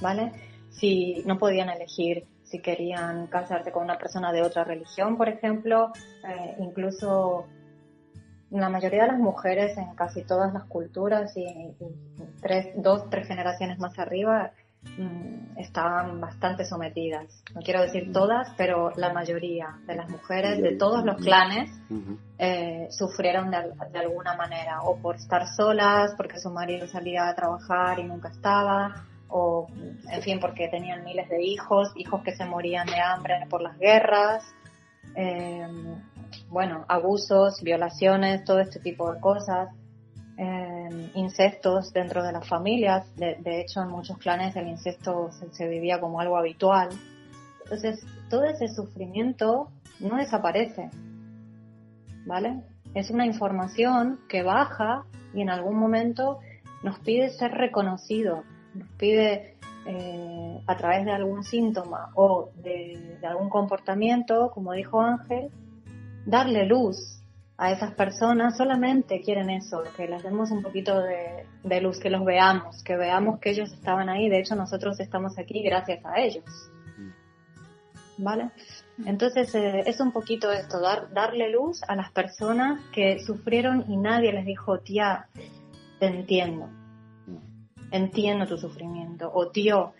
¿vale? 0.00 0.32
Si 0.70 1.22
no 1.26 1.38
podían 1.38 1.68
elegir 1.68 2.26
si 2.42 2.60
querían 2.60 3.26
casarse 3.26 3.70
con 3.72 3.84
una 3.84 3.98
persona 3.98 4.32
de 4.32 4.42
otra 4.42 4.64
religión, 4.64 5.16
por 5.16 5.28
ejemplo, 5.28 5.92
eh, 6.26 6.56
incluso 6.60 7.46
la 8.50 8.70
mayoría 8.70 9.02
de 9.02 9.08
las 9.08 9.18
mujeres 9.18 9.76
en 9.76 9.94
casi 9.94 10.22
todas 10.22 10.54
las 10.54 10.64
culturas 10.64 11.36
y, 11.36 11.44
y 11.44 11.76
tres, 12.40 12.68
dos, 12.76 13.10
tres 13.10 13.28
generaciones 13.28 13.78
más 13.78 13.98
arriba 13.98 14.52
estaban 15.56 16.20
bastante 16.20 16.64
sometidas. 16.64 17.42
No 17.54 17.60
quiero 17.60 17.82
decir 17.82 18.12
todas, 18.12 18.48
pero 18.56 18.92
la 18.96 19.12
mayoría 19.12 19.78
de 19.86 19.96
las 19.96 20.08
mujeres 20.08 20.60
de 20.62 20.76
todos 20.76 21.04
los 21.04 21.16
clanes 21.16 21.70
eh, 22.38 22.88
sufrieron 22.90 23.50
de, 23.50 23.98
alguna 23.98 24.34
manera, 24.36 24.82
o 24.82 24.96
por 24.96 25.16
estar 25.16 25.46
solas, 25.48 26.14
porque 26.16 26.38
su 26.38 26.50
marido 26.50 26.86
salía 26.86 27.28
a 27.28 27.34
trabajar 27.34 27.98
y 27.98 28.04
nunca 28.04 28.28
estaba, 28.28 29.06
o 29.28 29.66
en 30.10 30.22
fin, 30.22 30.38
porque 30.40 30.68
tenían 30.68 31.04
miles 31.04 31.28
de 31.28 31.42
hijos, 31.42 31.92
hijos 31.96 32.22
que 32.22 32.34
se 32.34 32.44
morían 32.44 32.86
de 32.86 33.00
hambre 33.00 33.34
por 33.50 33.60
las 33.62 33.78
guerras. 33.78 34.44
Eh, 35.14 35.66
bueno, 36.48 36.84
abusos, 36.88 37.62
violaciones, 37.62 38.44
todo 38.44 38.60
este 38.60 38.80
tipo 38.80 39.12
de 39.12 39.20
cosas. 39.20 39.68
Eh, 40.40 41.10
incestos 41.14 41.92
dentro 41.92 42.22
de 42.22 42.30
las 42.30 42.46
familias. 42.46 43.04
De, 43.16 43.60
hecho, 43.60 43.82
en 43.82 43.88
muchos 43.88 44.18
clanes 44.18 44.54
el 44.54 44.68
incesto 44.68 45.30
se, 45.50 45.66
vivía 45.66 46.00
como 46.00 46.20
algo 46.20 46.36
habitual. 46.36 46.90
Entonces, 47.64 48.06
todo 48.30 48.44
ese 48.44 48.68
sufrimiento 48.68 49.68
no 49.98 50.16
desaparece. 50.16 50.90
¿Vale? 52.24 52.62
Es 52.94 53.10
una 53.10 53.26
información 53.26 54.20
que 54.28 54.44
baja 54.44 55.04
y 55.34 55.40
en 55.40 55.50
algún 55.50 55.76
momento 55.76 56.38
nos 56.84 57.00
pide 57.00 57.30
ser 57.30 57.50
reconocido, 57.50 58.44
nos 58.74 58.88
pide 58.90 59.56
eh, 59.86 60.62
a 60.68 60.76
través 60.76 61.04
de 61.04 61.10
algún 61.10 61.42
síntoma 61.42 62.10
o 62.14 62.50
de 62.62 63.18
algún 63.28 63.48
comportamiento, 63.50 64.52
como 64.54 64.72
dijo 64.72 65.00
Ángel, 65.00 65.50
darle 66.26 66.64
luz, 66.64 67.17
a 67.60 67.72
esas 67.72 67.92
personas 67.92 68.56
solamente 68.56 69.20
quieren 69.20 69.50
eso, 69.50 69.82
que 69.96 70.06
les 70.06 70.22
demos 70.22 70.52
un 70.52 70.62
poquito 70.62 71.02
de, 71.02 71.80
luz, 71.80 71.98
que 71.98 72.08
los 72.08 72.24
veamos, 72.24 72.84
que 72.84 72.96
veamos 72.96 73.40
que 73.40 73.50
ellos 73.50 73.72
estaban 73.72 74.08
ahí. 74.08 74.28
De 74.28 74.38
hecho, 74.38 74.54
nosotros 74.54 75.00
estamos 75.00 75.36
aquí 75.38 75.60
gracias 75.64 76.04
a 76.04 76.20
ellos. 76.20 76.44
¿Vale? 78.16 78.50
Entonces, 79.04 79.52
eh, 79.56 79.82
es 79.86 79.98
un 80.00 80.12
poquito 80.12 80.52
esto, 80.52 80.80
dar, 80.80 81.12
darle 81.12 81.50
luz 81.50 81.82
a 81.88 81.96
las 81.96 82.12
personas 82.12 82.80
que 82.92 83.18
sufrieron 83.18 83.84
y 83.88 83.96
nadie 83.96 84.32
les 84.32 84.46
dijo, 84.46 84.78
tía, 84.78 85.26
te 85.98 86.06
entiendo. 86.06 86.68
Entiendo 87.90 88.46
tu 88.46 88.56
sufrimiento. 88.56 89.32
O 89.34 89.48
tío, 89.48 89.94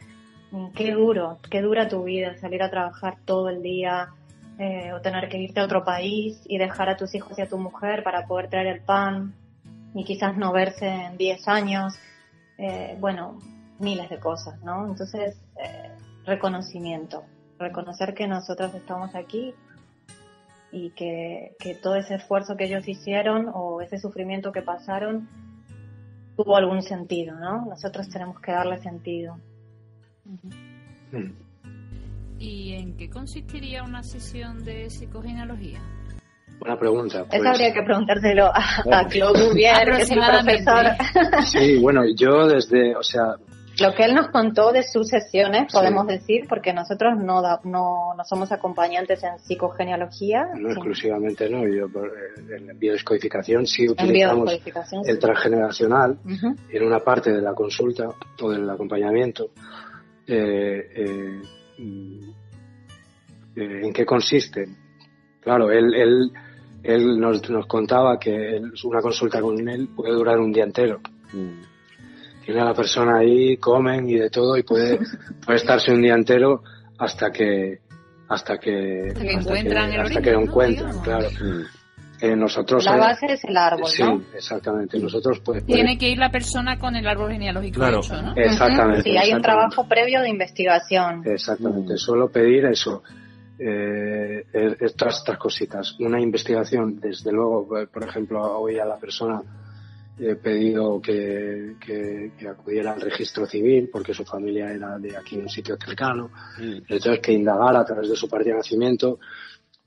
qué 0.76 0.92
duro, 0.92 1.38
qué 1.50 1.60
dura 1.60 1.88
tu 1.88 2.04
vida, 2.04 2.36
salir 2.38 2.62
a 2.62 2.70
trabajar 2.70 3.18
todo 3.24 3.48
el 3.48 3.62
día, 3.62 4.10
eh, 4.58 4.92
o 4.92 5.00
tener 5.00 5.28
que 5.28 5.38
irte 5.38 5.60
a 5.60 5.64
otro 5.64 5.84
país 5.84 6.40
y 6.46 6.58
dejar 6.58 6.88
a 6.88 6.96
tus 6.96 7.14
hijos 7.14 7.38
y 7.38 7.42
a 7.42 7.48
tu 7.48 7.58
mujer 7.58 8.02
para 8.02 8.26
poder 8.26 8.50
traer 8.50 8.66
el 8.66 8.80
pan 8.80 9.32
y 9.94 10.04
quizás 10.04 10.36
no 10.36 10.52
verse 10.52 10.88
en 10.88 11.16
10 11.16 11.46
años, 11.48 11.94
eh, 12.58 12.96
bueno, 12.98 13.38
miles 13.78 14.10
de 14.10 14.18
cosas, 14.18 14.60
¿no? 14.62 14.86
Entonces, 14.86 15.40
eh, 15.64 15.92
reconocimiento, 16.24 17.24
reconocer 17.58 18.14
que 18.14 18.26
nosotros 18.26 18.74
estamos 18.74 19.14
aquí 19.14 19.54
y 20.72 20.90
que, 20.90 21.56
todo 21.82 21.94
ese 21.94 22.16
esfuerzo 22.16 22.56
que 22.56 22.64
ellos 22.64 22.86
hicieron 22.88 23.50
o 23.54 23.80
ese 23.80 23.98
sufrimiento 23.98 24.50
que 24.52 24.62
pasaron 24.62 25.28
tuvo 26.36 26.56
algún 26.56 26.82
sentido, 26.82 27.36
¿no? 27.36 27.64
Nosotros 27.64 28.08
tenemos 28.08 28.40
que 28.40 28.52
darle 28.52 28.78
sentido. 28.78 29.38
¿Y 32.38 32.74
en 32.74 32.96
qué 32.96 33.10
consistiría 33.10 33.82
una 33.82 34.02
sesión 34.02 34.64
de 34.64 34.88
psicogenealogía? 34.90 35.80
Buena 36.60 36.78
pregunta. 36.78 37.18
Eso 37.20 37.28
pues- 37.30 37.46
habría 37.46 37.72
que 37.72 37.82
preguntárselo 37.82 38.46
a, 38.46 38.50
a 38.58 38.82
Bueno. 38.84 39.08
Claude 39.10 39.44
Bouvier, 39.46 39.84
que 39.96 40.02
es 40.02 40.10
el 40.10 40.18
profesor. 40.18 40.84
Sí, 41.46 41.78
bueno, 41.80 42.02
yo 42.16 42.46
desde, 42.48 42.96
o 42.96 43.02
sea, 43.02 43.34
Lo 43.80 43.94
que 43.94 44.04
él 44.04 44.14
nos 44.14 44.28
contó 44.30 44.72
de 44.72 44.82
sus 44.82 45.06
sesiones, 45.08 45.66
Sí. 45.70 45.76
podemos 45.78 46.04
decir, 46.08 46.46
porque 46.48 46.72
nosotros 46.72 47.16
no, 47.16 47.40
da- 47.42 47.60
no, 47.62 48.12
no 48.16 48.24
somos 48.24 48.50
acompañantes 48.50 49.22
en 49.22 49.38
psicogenealogía, 49.38 50.46
no 50.56 50.70
exclusivamente 50.70 51.48
no, 51.48 51.62
yo 51.68 51.86
eh, 51.86 52.56
en 52.56 52.76
biodescodificación 52.78 53.64
sí 53.66 53.88
utilizamos 53.88 54.46
biodescodificación. 54.46 55.04
sí. 55.04 55.10
el 55.12 55.18
transgeneracional 55.20 56.18
en 56.70 56.82
una 56.82 56.98
parte 57.00 57.30
de 57.32 57.40
la 57.40 57.54
consulta 57.54 58.08
o 58.42 58.50
del 58.50 58.68
acompañamiento. 58.68 59.50
eh, 60.26 60.90
eh, 60.96 61.42
¿En 63.56 63.92
qué 63.92 64.04
consiste? 64.04 64.68
Claro, 65.40 65.70
él, 65.70 65.94
él, 65.94 66.30
él 66.82 67.18
nos, 67.20 67.48
nos 67.50 67.66
contaba 67.66 68.18
que 68.18 68.56
él- 68.56 68.72
una 68.84 69.00
consulta 69.00 69.40
con 69.40 69.68
él 69.68 69.88
puede 69.94 70.12
durar 70.12 70.38
un 70.38 70.52
día 70.52 70.64
entero. 70.64 71.00
Tiene 72.44 72.60
a 72.60 72.64
la 72.64 72.74
persona 72.74 73.18
ahí, 73.18 73.56
comen 73.58 74.08
y 74.08 74.14
de 74.14 74.30
todo 74.30 74.56
y 74.56 74.62
puede, 74.62 74.98
puede 75.44 75.58
estarse 75.58 75.92
un 75.92 76.02
día 76.02 76.14
entero 76.14 76.62
hasta 76.98 77.30
que 77.30 77.80
hasta 78.28 78.58
que 78.58 79.08
Hasta 79.08 79.20
que 79.22 79.32
encuentran 79.32 79.84
el 79.92 80.00
hasta 80.00 80.04
origen, 80.04 80.22
que 80.22 80.32
lo 80.32 80.40
encuentran, 80.40 81.00
claro. 81.00 81.28
Eh, 82.20 82.34
nosotros 82.34 82.84
La 82.84 82.96
eh, 82.96 83.00
base 83.00 83.26
es 83.26 83.44
el 83.44 83.56
árbol, 83.56 83.86
sí, 83.86 84.02
¿no? 84.02 84.22
exactamente. 84.34 84.98
Nosotros 84.98 85.40
pues 85.44 85.64
Tiene 85.64 85.96
que 85.96 86.08
ir 86.08 86.18
la 86.18 86.30
persona 86.30 86.78
con 86.78 86.96
el 86.96 87.06
árbol 87.06 87.30
genealógico 87.30 87.78
Claro. 87.78 88.00
hecho, 88.00 88.20
¿no? 88.20 88.34
exactamente. 88.34 89.02
Sí, 89.02 89.16
hay 89.16 89.32
un 89.32 89.42
trabajo 89.42 89.86
previo 89.86 90.20
de 90.22 90.28
investigación. 90.28 91.22
Exactamente, 91.24 91.96
solo 91.96 92.28
pedir 92.28 92.64
eso, 92.64 93.02
eh, 93.58 94.44
estas, 94.80 95.18
estas 95.18 95.38
cositas. 95.38 95.94
Una 96.00 96.20
investigación, 96.20 96.98
desde 96.98 97.30
luego, 97.30 97.78
eh, 97.78 97.86
por 97.86 98.02
ejemplo, 98.02 98.42
hoy 98.58 98.78
a 98.78 98.84
la 98.84 98.96
persona 98.96 99.40
he 100.20 100.34
pedido 100.34 101.00
que, 101.00 101.76
que, 101.78 102.32
que 102.36 102.48
acudiera 102.48 102.92
al 102.92 103.00
registro 103.00 103.46
civil 103.46 103.88
porque 103.92 104.12
su 104.12 104.24
familia 104.24 104.72
era 104.72 104.98
de 104.98 105.16
aquí, 105.16 105.36
un 105.36 105.48
sitio 105.48 105.76
cercano, 105.76 106.30
entonces 106.58 107.20
que 107.20 107.32
indagara 107.32 107.78
a 107.78 107.84
través 107.84 108.08
de 108.08 108.16
su 108.16 108.28
partida 108.28 108.54
de 108.54 108.58
nacimiento 108.58 109.20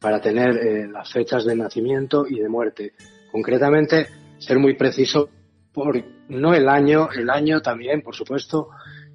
para 0.01 0.19
tener 0.19 0.57
eh, 0.57 0.87
las 0.91 1.13
fechas 1.13 1.45
de 1.45 1.55
nacimiento 1.55 2.25
y 2.27 2.39
de 2.39 2.49
muerte. 2.49 2.93
Concretamente, 3.31 4.07
ser 4.39 4.59
muy 4.59 4.75
preciso 4.75 5.29
por 5.71 6.03
no 6.27 6.53
el 6.53 6.67
año, 6.67 7.09
el 7.15 7.29
año 7.29 7.61
también, 7.61 8.01
por 8.01 8.15
supuesto, 8.15 8.69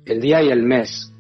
el 0.07 0.21
día 0.21 0.43
y 0.43 0.49
el 0.49 0.63
mes 0.63 1.13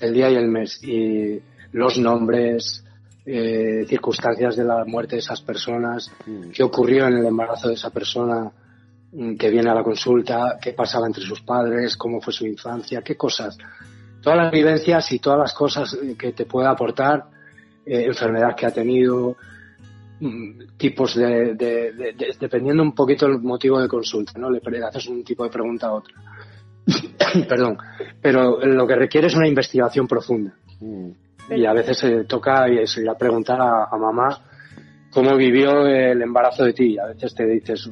el 0.00 0.14
día 0.14 0.30
y 0.30 0.36
el 0.36 0.48
mes 0.48 0.82
y 0.82 1.40
los 1.72 1.98
nombres, 1.98 2.84
eh, 3.26 3.84
circunstancias 3.88 4.56
de 4.56 4.64
la 4.64 4.84
muerte 4.84 5.16
de 5.16 5.20
esas 5.20 5.40
personas, 5.40 6.10
qué 6.52 6.62
ocurrió 6.62 7.06
en 7.06 7.14
el 7.14 7.26
embarazo 7.26 7.68
de 7.68 7.74
esa 7.74 7.90
persona 7.90 8.50
mm, 9.12 9.36
que 9.36 9.50
viene 9.50 9.70
a 9.70 9.74
la 9.74 9.82
consulta, 9.82 10.58
qué 10.60 10.72
pasaba 10.72 11.06
entre 11.06 11.24
sus 11.24 11.40
padres, 11.40 11.96
cómo 11.96 12.20
fue 12.20 12.32
su 12.32 12.46
infancia, 12.46 13.02
qué 13.02 13.16
cosas. 13.16 13.56
Todas 14.20 14.38
las 14.38 14.52
vivencias 14.52 15.10
y 15.12 15.18
todas 15.18 15.38
las 15.38 15.54
cosas 15.54 15.94
eh, 15.94 16.16
que 16.18 16.32
te 16.32 16.46
puede 16.46 16.68
aportar, 16.68 17.24
eh, 17.86 18.04
enfermedad 18.06 18.54
que 18.56 18.66
ha 18.66 18.70
tenido, 18.70 19.36
mm, 20.20 20.76
tipos 20.76 21.14
de, 21.16 21.54
de- 21.54 21.92
de- 21.92 22.12
de- 22.12 22.34
dependiendo 22.38 22.82
un 22.82 22.94
poquito 22.94 23.26
el 23.26 23.40
motivo 23.40 23.80
de 23.80 23.88
consulta, 23.88 24.38
¿no? 24.38 24.50
Le 24.50 24.60
haces 24.84 25.06
un 25.08 25.22
tipo 25.24 25.44
de 25.44 25.50
pregunta 25.50 25.88
a 25.88 25.92
otra. 25.94 26.14
Perdón, 27.48 27.78
pero 28.20 28.58
lo 28.64 28.86
que 28.86 28.96
requiere 28.96 29.26
es 29.28 29.34
una 29.34 29.48
investigación 29.48 30.06
profunda. 30.06 30.54
Y 31.50 31.64
a 31.66 31.72
veces 31.72 31.98
se 31.98 32.24
toca 32.24 32.68
y 32.68 32.78
eso, 32.78 33.00
ir 33.00 33.08
a 33.08 33.16
preguntar 33.18 33.60
a, 33.60 33.84
a 33.90 33.96
mamá 33.98 34.38
cómo 35.10 35.36
vivió 35.36 35.86
el 35.86 36.20
embarazo 36.22 36.64
de 36.64 36.72
ti. 36.72 36.98
A 36.98 37.06
veces 37.06 37.34
te 37.34 37.46
dices, 37.46 37.90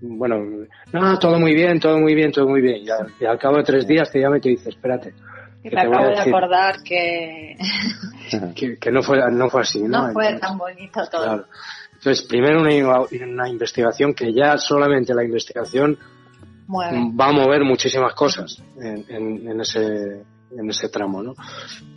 bueno, 0.00 0.66
no, 0.92 1.18
todo 1.18 1.38
muy 1.38 1.54
bien, 1.54 1.78
todo 1.80 1.98
muy 1.98 2.14
bien, 2.14 2.32
todo 2.32 2.48
muy 2.48 2.60
bien. 2.60 2.82
Y 2.84 2.90
al, 2.90 3.06
y 3.20 3.24
al 3.24 3.38
cabo 3.38 3.56
de 3.58 3.64
tres 3.64 3.86
días 3.86 4.10
te 4.10 4.20
llama 4.20 4.38
y 4.38 4.40
te 4.40 4.48
dice, 4.50 4.70
espérate, 4.70 5.12
Que 5.62 5.70
que 5.70 5.76
me 5.76 5.82
te 5.82 5.88
voy 5.88 5.96
a 5.96 5.98
acabo 5.98 6.10
de 6.10 6.16
decir. 6.16 6.34
acordar 6.34 6.74
que 6.82 7.54
que, 8.54 8.76
que 8.78 8.90
no, 8.90 9.02
fue, 9.02 9.18
no 9.30 9.48
fue 9.50 9.62
así. 9.62 9.80
No, 9.82 10.06
no 10.08 10.12
fue 10.12 10.34
tan 10.38 10.56
bonito 10.58 11.00
todo. 11.10 11.22
Claro. 11.22 11.44
Entonces, 11.94 12.26
primero 12.26 12.60
una, 12.62 13.00
una 13.26 13.48
investigación 13.48 14.14
que 14.14 14.32
ya 14.32 14.56
solamente 14.56 15.12
la 15.14 15.22
investigación 15.24 15.98
Mueve. 16.66 16.98
va 17.18 17.26
a 17.28 17.32
mover 17.32 17.62
muchísimas 17.64 18.14
cosas 18.14 18.62
en, 18.80 19.04
en- 19.08 19.48
en 19.50 19.60
ese 19.60 20.22
en 20.52 20.68
ese 20.68 20.88
tramo, 20.88 21.22
¿no? 21.22 21.34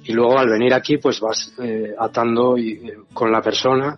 Y 0.04 0.14
luego 0.14 0.38
al 0.38 0.48
venir 0.48 0.76
aquí, 0.76 0.98
pues 0.98 1.20
vas 1.20 1.52
eh, 1.60 1.96
atando 1.98 2.56
y, 2.56 2.74
eh, 2.74 2.98
con 3.12 3.32
la 3.32 3.42
persona, 3.42 3.98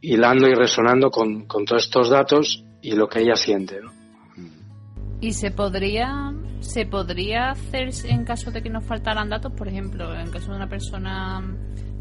hilando 0.00 0.46
y 0.48 0.54
resonando 0.54 1.10
con, 1.10 1.44
con 1.46 1.66
todos 1.66 1.84
estos 1.84 2.08
datos 2.08 2.64
y 2.80 2.92
lo 2.92 3.08
que 3.08 3.20
ella 3.20 3.36
siente, 3.36 3.78
¿no? 3.82 3.92
Y 5.20 5.32
se 5.32 5.50
podría 5.50 6.32
se 6.60 6.86
podría 6.86 7.50
hacer 7.50 7.90
en 8.04 8.24
caso 8.24 8.50
de 8.50 8.62
que 8.62 8.70
nos 8.70 8.84
faltaran 8.84 9.28
datos, 9.28 9.52
por 9.52 9.68
ejemplo, 9.68 10.14
en 10.14 10.30
caso 10.30 10.50
de 10.50 10.56
una 10.56 10.68
persona 10.68 11.42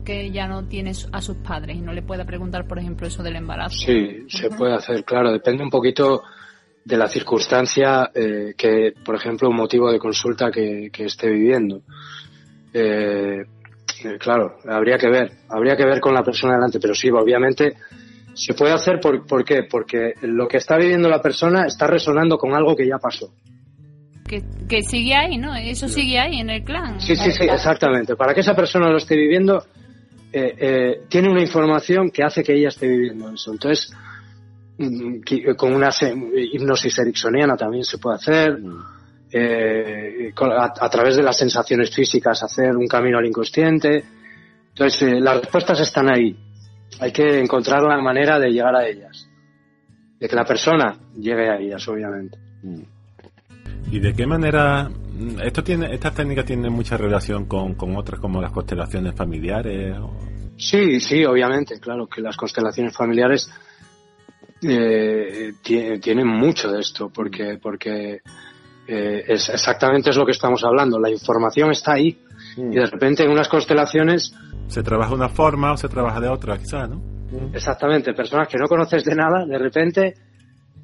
que 0.04 0.32
ya 0.32 0.48
no 0.48 0.68
tiene 0.68 0.94
a 1.12 1.22
sus 1.22 1.38
padres 1.38 1.78
y 1.78 1.82
no 1.82 1.94
le 1.94 2.02
pueda 2.02 2.26
preguntar, 2.26 2.68
por 2.68 2.80
ejemplo, 2.80 3.08
eso 3.08 3.22
del 3.24 3.36
embarazo. 3.36 3.78
Sí, 3.86 4.26
se 4.30 4.50
puede 4.50 4.74
hacer, 4.74 5.04
claro, 5.04 5.32
depende 5.32 5.64
un 5.64 5.70
poquito 5.70 6.24
de 6.84 6.98
la 6.98 7.08
circunstancia 7.08 8.10
eh, 8.16 8.54
que, 8.58 8.94
por 9.04 9.16
ejemplo, 9.16 9.50
un 9.50 9.58
motivo 9.58 9.92
de 9.92 10.00
consulta 10.00 10.50
que, 10.50 10.90
que 10.92 11.06
esté 11.06 11.30
viviendo. 11.30 11.82
Eh, 12.74 13.44
eh, 14.04 14.18
claro, 14.18 14.60
habría 14.66 14.98
que 14.98 15.10
ver, 15.10 15.32
habría 15.50 15.76
que 15.76 15.86
ver 15.86 16.00
con 16.00 16.14
la 16.14 16.24
persona 16.24 16.54
delante, 16.54 16.80
pero 16.80 16.96
sí, 16.96 17.10
obviamente 17.10 17.76
se 18.38 18.54
puede 18.54 18.74
hacer 18.74 19.00
por, 19.02 19.26
¿por 19.26 19.44
qué? 19.44 19.64
Porque 19.64 20.14
lo 20.22 20.48
que 20.48 20.58
está 20.58 20.78
viviendo 20.78 21.10
la 21.10 21.22
persona 21.22 21.66
está 21.66 21.88
resonando 21.88 22.38
con 22.38 22.54
algo 22.54 22.76
que 22.76 22.88
ya 22.88 22.98
pasó. 23.00 23.34
Que, 24.28 24.44
que 24.70 24.82
sigue 24.84 25.16
ahí, 25.16 25.38
¿no? 25.38 25.56
Eso 25.56 25.88
sigue 25.88 26.20
ahí 26.20 26.40
en 26.40 26.50
el 26.50 26.64
clan. 26.64 27.00
Sí, 27.02 27.16
sí, 27.16 27.32
sí, 27.32 27.46
exactamente. 27.46 28.16
Para 28.16 28.34
que 28.34 28.42
esa 28.42 28.56
persona 28.56 28.90
lo 28.90 28.98
esté 28.98 29.16
viviendo, 29.16 29.64
eh, 30.32 30.54
eh, 30.60 31.02
tiene 31.10 31.30
una 31.30 31.42
información 31.42 32.10
que 32.12 32.24
hace 32.24 32.44
que 32.44 32.54
ella 32.54 32.68
esté 32.68 32.88
viviendo 32.88 33.30
eso. 33.34 33.52
Entonces, 33.54 33.92
mm, 34.78 35.20
con 35.56 35.74
una 35.74 35.92
se- 35.92 36.14
hipnosis 36.54 37.00
ericksoniana 37.00 37.56
también 37.56 37.84
se 37.84 37.98
puede 37.98 38.18
hacer. 38.18 38.58
eh, 39.30 40.32
con- 40.34 40.52
a, 40.54 40.72
a 40.80 40.90
través 40.90 41.18
de 41.18 41.24
las 41.24 41.38
sensaciones 41.38 41.94
físicas, 41.94 42.42
hacer 42.44 42.76
un 42.78 42.88
camino 42.88 43.18
al 43.18 43.26
inconsciente. 43.26 44.04
Entonces, 44.70 45.02
eh, 45.02 45.20
las 45.20 45.42
respuestas 45.42 45.80
están 45.82 46.10
ahí. 46.10 46.34
Hay 47.00 47.12
que 47.12 47.40
encontrar 47.40 47.84
la 47.84 47.98
manera 48.02 48.40
de 48.40 48.50
llegar 48.50 48.76
a 48.76 48.88
ellas. 48.88 49.30
De 50.20 50.28
que 50.28 50.36
la 50.36 50.46
persona 50.46 50.98
llegue 51.16 51.50
a 51.50 51.58
ellas, 51.58 51.88
obviamente. 51.88 52.38
¿Y 53.92 54.00
de 54.00 54.14
qué 54.14 54.26
manera 54.26 54.90
mm, 54.90 55.40
esto 55.44 55.64
tiene, 55.64 55.94
estas 55.94 56.14
técnicas 56.16 56.46
tienen 56.46 56.72
mucha 56.74 56.98
relación 56.98 57.46
con, 57.46 57.76
con 57.76 57.96
otras 57.96 58.20
como 58.20 58.42
las 58.42 58.52
constelaciones 58.52 59.14
familiares? 59.16 59.96
o- 60.00 60.12
Sí, 60.58 61.00
sí, 61.00 61.24
obviamente, 61.24 61.80
claro 61.80 62.08
que 62.08 62.20
las 62.20 62.36
constelaciones 62.36 62.96
familiares 62.96 63.48
eh, 64.64 65.54
tie- 65.64 66.02
tienen 66.02 66.28
mucho 66.28 66.72
de 66.72 66.80
esto, 66.80 67.10
porque, 67.14 67.60
porque 67.62 68.22
eh, 68.88 69.24
es 69.28 69.50
exactamente 69.50 70.10
es 70.10 70.16
lo 70.18 70.26
que 70.26 70.32
estamos 70.32 70.64
hablando. 70.64 71.00
La 71.00 71.12
información 71.12 71.72
está 71.72 71.94
ahí 71.94 72.18
y 72.58 72.76
de 72.76 72.86
repente 72.86 73.24
en 73.24 73.32
unas 73.32 73.48
constelaciones, 73.48 74.34
Se 74.68 74.84
trabaja 74.84 75.12
de 75.12 75.16
una 75.16 75.30
forma 75.30 75.72
o 75.74 75.78
se 75.78 75.88
trabaja 75.88 76.20
de 76.20 76.28
otra, 76.28 76.58
quizás, 76.58 76.90
¿no? 76.90 77.02
exactamente, 77.54 78.14
personas 78.14 78.48
que 78.48 78.58
no 78.58 78.68
conoces 78.68 79.04
de 79.04 79.16
nada, 79.16 79.46
de 79.46 79.58
repente 79.58 80.14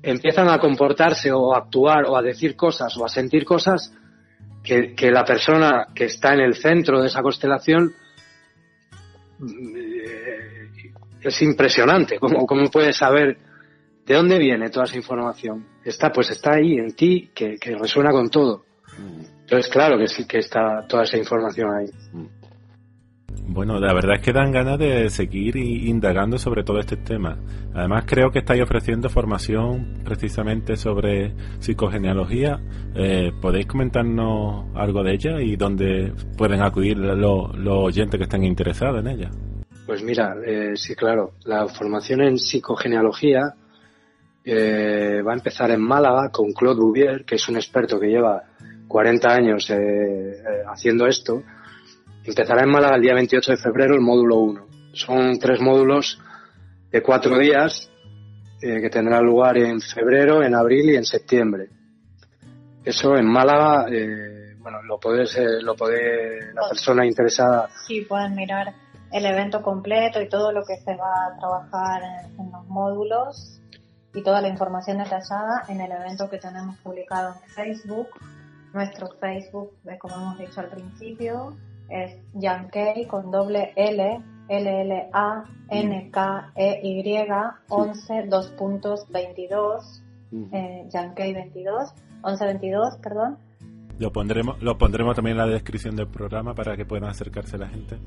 empiezan 0.01 0.49
a 0.49 0.59
comportarse 0.59 1.31
o 1.31 1.53
a 1.53 1.59
actuar 1.59 2.05
o 2.05 2.17
a 2.17 2.21
decir 2.21 2.55
cosas 2.55 2.95
o 2.97 3.05
a 3.05 3.09
sentir 3.09 3.45
cosas 3.45 3.93
que, 4.61 4.93
que 4.93 5.09
la 5.11 5.23
persona 5.23 5.87
que 5.95 6.05
está 6.05 6.33
en 6.33 6.41
el 6.41 6.55
centro 6.55 7.01
de 7.01 7.07
esa 7.07 7.21
constelación 7.21 7.93
eh, 9.41 10.69
es 11.21 11.41
impresionante 11.41 12.19
cómo, 12.19 12.45
cómo 12.45 12.69
puedes 12.69 12.97
saber 12.97 13.37
de 14.05 14.13
dónde 14.13 14.37
viene 14.37 14.69
toda 14.69 14.85
esa 14.85 14.97
información. 14.97 15.65
Está, 15.83 16.11
pues 16.11 16.29
está 16.31 16.55
ahí 16.55 16.77
en 16.77 16.93
ti, 16.93 17.31
que, 17.33 17.55
que 17.57 17.75
resuena 17.75 18.11
con 18.11 18.29
todo. 18.29 18.65
Entonces, 19.53 19.71
claro 19.71 19.99
que 19.99 20.07
sí 20.07 20.25
que 20.25 20.39
está 20.39 20.83
toda 20.87 21.03
esa 21.03 21.15
información 21.15 21.69
ahí. 21.71 21.85
Bueno, 23.45 23.79
la 23.79 23.93
verdad 23.93 24.15
es 24.15 24.21
que 24.21 24.33
dan 24.33 24.51
ganas 24.51 24.79
de 24.79 25.11
seguir 25.11 25.55
indagando 25.57 26.39
sobre 26.39 26.63
todo 26.63 26.79
este 26.79 26.97
tema. 26.97 27.37
Además, 27.75 28.05
creo 28.07 28.31
que 28.31 28.39
estáis 28.39 28.63
ofreciendo 28.63 29.09
formación 29.09 29.99
precisamente 30.03 30.75
sobre 30.75 31.33
psicogenealogía. 31.59 32.59
Eh, 32.95 33.31
¿Podéis 33.39 33.67
comentarnos 33.67 34.75
algo 34.75 35.03
de 35.03 35.13
ella 35.13 35.39
y 35.39 35.55
dónde 35.55 36.13
pueden 36.35 36.63
acudir 36.63 36.97
lo- 36.97 37.53
los 37.53 37.77
oyentes 37.77 38.17
que 38.17 38.23
estén 38.23 38.43
interesados 38.45 39.01
en 39.01 39.07
ella? 39.07 39.29
Pues 39.85 40.01
mira, 40.01 40.35
eh, 40.47 40.71
sí, 40.75 40.95
claro, 40.95 41.33
la 41.45 41.67
formación 41.67 42.21
en 42.21 42.39
psicogenealogía 42.39 43.53
eh, 44.45 45.21
va 45.21 45.33
a 45.33 45.35
empezar 45.35 45.69
en 45.69 45.81
Málaga 45.81 46.29
con 46.31 46.51
Claude 46.53 46.79
Bouvier, 46.81 47.23
que 47.23 47.35
es 47.35 47.47
un 47.49 47.55
experto 47.57 47.99
que 47.99 48.07
lleva 48.07 48.41
40 48.93 49.27
años 49.27 49.67
eh, 49.71 49.75
eh, 49.75 50.63
haciendo 50.71 51.07
esto. 51.07 51.41
Empezará 52.23 52.61
en 52.61 52.69
Málaga 52.69 52.97
el 52.97 53.01
día 53.01 53.15
28 53.15 53.53
de 53.53 53.57
febrero 53.57 53.95
el 53.95 54.01
módulo 54.01 54.37
1. 54.37 54.67
Son 54.93 55.39
tres 55.39 55.59
módulos 55.59 56.21
de 56.91 57.01
cuatro 57.01 57.39
días 57.39 57.89
eh, 58.61 58.79
que 58.79 58.91
tendrá 58.91 59.19
lugar 59.19 59.57
en 59.57 59.81
febrero, 59.81 60.43
en 60.43 60.53
abril 60.53 60.91
y 60.91 60.95
en 60.95 61.05
septiembre. 61.05 61.69
Eso 62.85 63.15
en 63.15 63.25
Málaga, 63.25 63.87
eh, 63.91 64.57
bueno, 64.59 64.83
lo 64.83 64.99
lo 64.99 65.75
puede 65.75 66.53
la 66.53 66.69
persona 66.69 67.03
interesada. 67.03 67.69
Sí, 67.87 68.01
pueden 68.01 68.35
mirar 68.35 68.75
el 69.11 69.25
evento 69.25 69.63
completo 69.63 70.21
y 70.21 70.29
todo 70.29 70.51
lo 70.51 70.61
que 70.65 70.75
se 70.77 70.95
va 70.95 71.33
a 71.33 71.39
trabajar 71.39 72.03
en, 72.37 72.51
los 72.51 72.67
módulos 72.67 73.59
y 74.13 74.21
toda 74.21 74.39
la 74.39 74.49
información 74.49 74.99
detallada 74.99 75.63
en 75.67 75.81
el 75.81 75.91
evento 75.91 76.29
que 76.29 76.37
tenemos 76.37 76.77
publicado 76.83 77.33
en 77.43 77.49
Facebook. 77.49 78.09
Nuestro 78.73 79.09
Facebook, 79.19 79.71
como 79.99 80.15
hemos 80.15 80.39
dicho 80.39 80.59
al 80.59 80.69
principio, 80.69 81.55
es 81.89 82.17
Yankey 82.33 83.05
con 83.05 83.29
doble 83.29 83.71
L, 83.75 84.19
L 84.49 84.81
L 84.81 85.09
A 85.13 85.43
N 85.69 86.09
K 86.11 86.51
E 86.55 86.79
Y 86.81 87.27
11 87.69 88.23
2 88.27 88.47
puntos 88.51 89.05
22, 89.09 90.03
eh, 90.51 90.87
Yankey 90.89 91.33
22, 91.33 91.93
11 92.23 92.45
22, 92.45 92.97
perdón. 92.97 93.37
Lo 93.99 94.11
pondremos, 94.11 94.61
lo 94.61 94.77
pondremos 94.77 95.15
también 95.15 95.37
en 95.39 95.45
la 95.45 95.53
descripción 95.53 95.95
del 95.95 96.07
programa 96.07 96.55
para 96.55 96.75
que 96.75 96.85
puedan 96.85 97.07
acercarse 97.07 97.59
la 97.59 97.67
gente. 97.67 97.99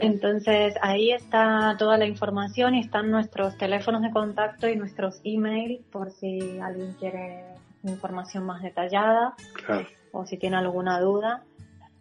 Entonces 0.00 0.74
ahí 0.82 1.12
está 1.12 1.76
toda 1.78 1.96
la 1.96 2.06
información 2.06 2.74
y 2.74 2.80
están 2.80 3.10
nuestros 3.10 3.56
teléfonos 3.56 4.02
de 4.02 4.10
contacto 4.10 4.68
y 4.68 4.76
nuestros 4.76 5.20
emails 5.24 5.82
por 5.90 6.10
si 6.10 6.58
alguien 6.58 6.94
quiere 6.98 7.53
información 7.84 8.44
más 8.44 8.62
detallada 8.62 9.34
o 10.12 10.26
si 10.26 10.36
tiene 10.38 10.56
alguna 10.56 11.00
duda. 11.00 11.42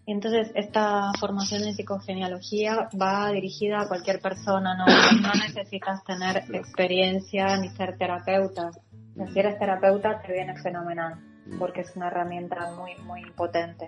Entonces, 0.05 0.51
esta 0.55 1.11
formación 1.19 1.63
en 1.63 1.75
psicogenealogía 1.75 2.89
va 3.01 3.31
dirigida 3.31 3.81
a 3.81 3.87
cualquier 3.87 4.19
persona, 4.19 4.75
no, 4.75 4.85
no 4.85 5.33
necesitas 5.47 6.03
tener 6.03 6.43
experiencia 6.53 7.55
ni 7.57 7.69
ser 7.69 7.97
terapeuta. 7.97 8.71
Si 9.31 9.39
eres 9.39 9.57
terapeuta, 9.59 10.21
te 10.21 10.33
viene 10.33 10.57
fenomenal, 10.57 11.19
porque 11.57 11.81
es 11.81 11.95
una 11.95 12.07
herramienta 12.07 12.71
muy, 12.75 12.95
muy 13.05 13.31
potente. 13.31 13.87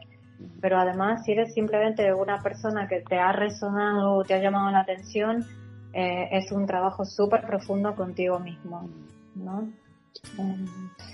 Pero 0.61 0.77
además, 0.77 1.25
si 1.25 1.33
eres 1.33 1.53
simplemente 1.53 2.13
una 2.13 2.41
persona 2.41 2.87
que 2.87 3.01
te 3.01 3.17
ha 3.17 3.31
resonado 3.31 4.13
o 4.13 4.23
te 4.23 4.35
ha 4.35 4.39
llamado 4.39 4.71
la 4.71 4.81
atención, 4.81 5.45
eh, 5.93 6.29
es 6.31 6.51
un 6.51 6.65
trabajo 6.65 7.03
súper 7.03 7.45
profundo 7.45 7.95
contigo 7.95 8.39
mismo, 8.39 8.89
¿no? 9.35 9.69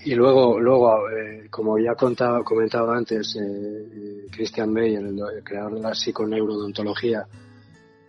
Y 0.03 0.15
luego, 0.15 0.59
luego 0.59 1.09
eh, 1.09 1.47
como 1.49 1.77
ya 1.77 1.91
he 1.91 1.95
contado, 1.95 2.43
comentado 2.43 2.91
antes, 2.91 3.35
eh, 3.35 3.41
eh 3.41 4.27
Christian 4.31 4.73
Bay, 4.73 4.95
el, 4.95 5.43
creador 5.43 5.75
de 5.75 5.81
la 5.81 5.93
psiconeurodontología, 5.93 7.25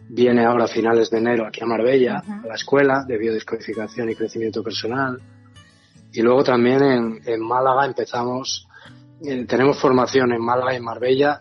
viene 0.09 0.45
ahora 0.45 0.65
a 0.65 0.69
finales 0.69 1.11
de 1.11 1.19
enero 1.19 1.47
aquí 1.47 1.63
a 1.63 1.67
Marbella, 1.67 2.23
a 2.27 2.47
la 2.47 2.55
escuela 2.55 3.05
de 3.07 3.19
biodescodificación 3.19 4.11
y 4.11 4.15
crecimiento 4.15 4.63
personal. 4.63 5.21
Y 6.13 6.23
luego 6.23 6.45
también 6.45 6.83
en, 6.83 7.21
en 7.25 7.41
Málaga 7.41 7.87
empezamos 7.87 8.69
eh, 9.25 9.45
tenemos 9.47 9.79
formación 9.79 10.33
en 10.33 10.43
Málaga 10.43 10.73
y 10.73 10.77
en 10.77 10.85
Marbella 10.85 11.41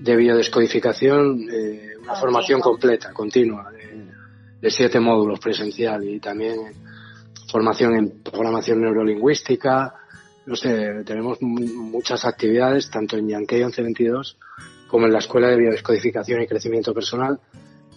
de 0.00 0.16
biodescodificación, 0.16 1.48
eh, 1.50 1.92
una 2.02 2.16
formación 2.16 2.60
completa, 2.60 3.12
continua, 3.12 3.70
de, 4.60 4.70
siete 4.70 4.98
módulos 4.98 5.38
presencial 5.38 6.04
y 6.04 6.18
también 6.18 6.58
formación 7.50 7.96
en 7.96 8.22
programación 8.22 8.80
neurolingüística. 8.80 9.94
No 10.46 10.56
sé, 10.56 11.04
tenemos 11.04 11.38
muchas 11.42 12.24
actividades, 12.24 12.90
tanto 12.90 13.16
en 13.16 13.28
Yankee 13.28 13.56
1122 13.56 14.38
como 14.90 15.06
en 15.06 15.12
la 15.12 15.20
Escuela 15.20 15.46
de 15.48 15.56
Biodescodificación 15.56 16.42
y 16.42 16.48
Crecimiento 16.48 16.92
Personal, 16.92 17.38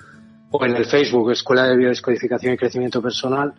o 0.52 0.66
en 0.66 0.76
el 0.76 0.86
Facebook 0.86 1.32
Escuela 1.32 1.68
de 1.68 1.78
Biodescodificación 1.78 2.54
y 2.54 2.58
Crecimiento 2.58 3.02
Personal 3.02 3.54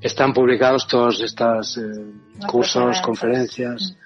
están 0.00 0.32
publicados 0.32 0.86
todos 0.86 1.20
estos 1.20 1.76
eh, 1.78 2.04
cursos, 2.46 3.02
conferencias, 3.02 3.96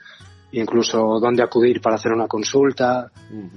incluso 0.53 1.19
dónde 1.21 1.43
acudir 1.43 1.81
para 1.81 1.97
hacer 1.97 2.13
una 2.13 2.27
consulta, 2.27 3.11